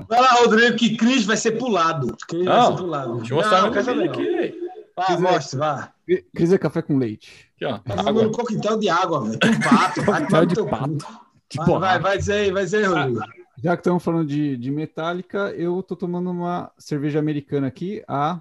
[0.07, 2.15] Vai lá, Rodrigo, que Cris vai ser pulado.
[2.27, 3.17] Cris vai Não, ser pulado.
[3.17, 4.39] Deixa eu mostrar Não, meu quer saber cabelo não.
[4.43, 4.55] aqui.
[4.95, 5.93] Vá, mostre, vá.
[6.35, 7.49] Cris é café com leite.
[7.55, 7.77] Aqui, ó.
[7.79, 8.03] Tá Água.
[8.05, 9.39] tomando coquetel de água, velho.
[9.39, 10.01] Com pato.
[10.03, 10.97] Vai Coquetel de pato.
[11.49, 11.79] Que Vai, porra.
[11.79, 13.19] vai, vai dizer aí, vai dizer aí, Rodrigo.
[13.63, 18.39] Já que estamos falando de, de Metallica, eu tô tomando uma cerveja americana aqui, a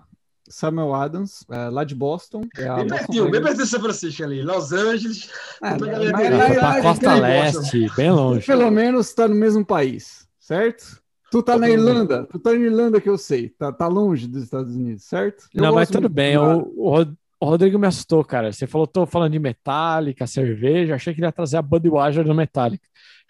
[0.51, 2.43] Samuel Adams, é, lá de Boston.
[2.59, 4.43] É a Bem pertinho, bem pertinho de São Francisco ali.
[4.43, 5.31] Los Angeles.
[5.63, 8.47] Ah, mas- mas- pra Costa Leste, bem longe.
[8.47, 11.01] Pelo menos tá no mesmo país, certo?
[11.31, 14.43] Tu tá na Irlanda, tu tá na Irlanda que eu sei, tá, tá longe dos
[14.43, 15.45] Estados Unidos, certo?
[15.55, 16.37] Eu Não, mas tudo bem.
[16.37, 17.07] O,
[17.41, 18.53] o Rodrigo me assustou, cara.
[18.53, 20.97] Você falou, tô falando de Metallica, cerveja.
[20.97, 22.87] Achei que ele ia trazer a Budweiser do Metallica.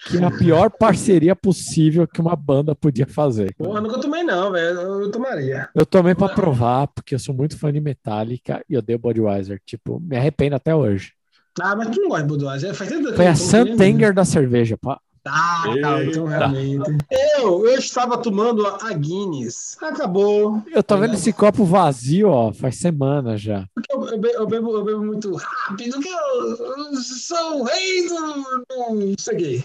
[0.06, 3.54] Que é a pior parceria possível que uma banda podia fazer.
[3.54, 4.80] Porra, nunca tomei não, velho.
[4.80, 5.68] Eu, tomaria.
[5.74, 9.60] Eu tomei pra provar, porque eu sou muito fã de Metallica e eu dei Budweiser.
[9.64, 11.12] Tipo, me arrependo até hoje.
[11.60, 12.74] Ah, mas tu não gosta de Budweiser.
[12.74, 14.78] Faz tempo Foi a nem Santanger da cerveja.
[14.78, 14.98] pá.
[15.22, 16.96] Tá, tá, então realmente.
[17.38, 19.76] Eu, eu estava tomando a Guinness.
[19.82, 20.62] Acabou.
[20.72, 23.66] Eu tô vendo esse copo vazio, ó, faz semanas já.
[23.74, 27.64] Porque eu, eu be- eu bebo, eu bebo muito rápido, que eu, eu sou o
[27.64, 29.64] rei do, do não sei o quê.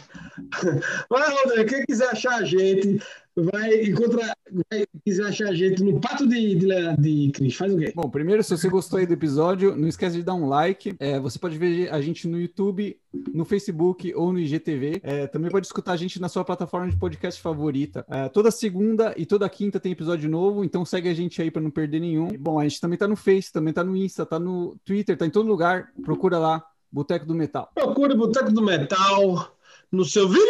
[1.10, 3.02] Vai, Rodrigo, quem quiser achar a gente,
[3.36, 4.36] vai encontrar.
[4.72, 7.92] Vai, quiser achar gente no pato de, de, de Cris, faz o quê?
[7.96, 10.96] Bom, primeiro, se você gostou aí do episódio, não esquece de dar um like.
[11.00, 12.98] É, você pode ver a gente no YouTube,
[13.34, 15.02] no Facebook ou no IGTV.
[15.04, 18.06] É, também pode escutar a gente na sua plataforma de podcast favorita.
[18.10, 21.62] É, toda segunda e toda quinta tem episódio novo, então segue a gente aí para
[21.62, 22.30] não perder nenhum.
[22.34, 25.18] E, bom, a gente também tá no Face, também tá no Insta, tá no Twitter,
[25.18, 25.92] tá em todo lugar.
[26.04, 27.70] Procura lá, Boteco do Metal.
[27.74, 29.52] Procure o Boteco do Metal
[29.92, 30.46] no seu vídeo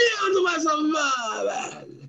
[0.56, 0.66] mais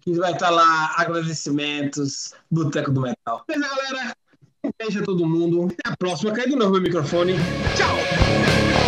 [0.07, 3.45] que vai estar lá agradecimentos Boteco do Metal.
[3.49, 4.17] Beleza, galera?
[4.65, 5.65] Um beijo a todo mundo.
[5.65, 6.33] Até a próxima.
[6.33, 7.35] Cai de novo meu microfone.
[7.77, 8.86] Tchau!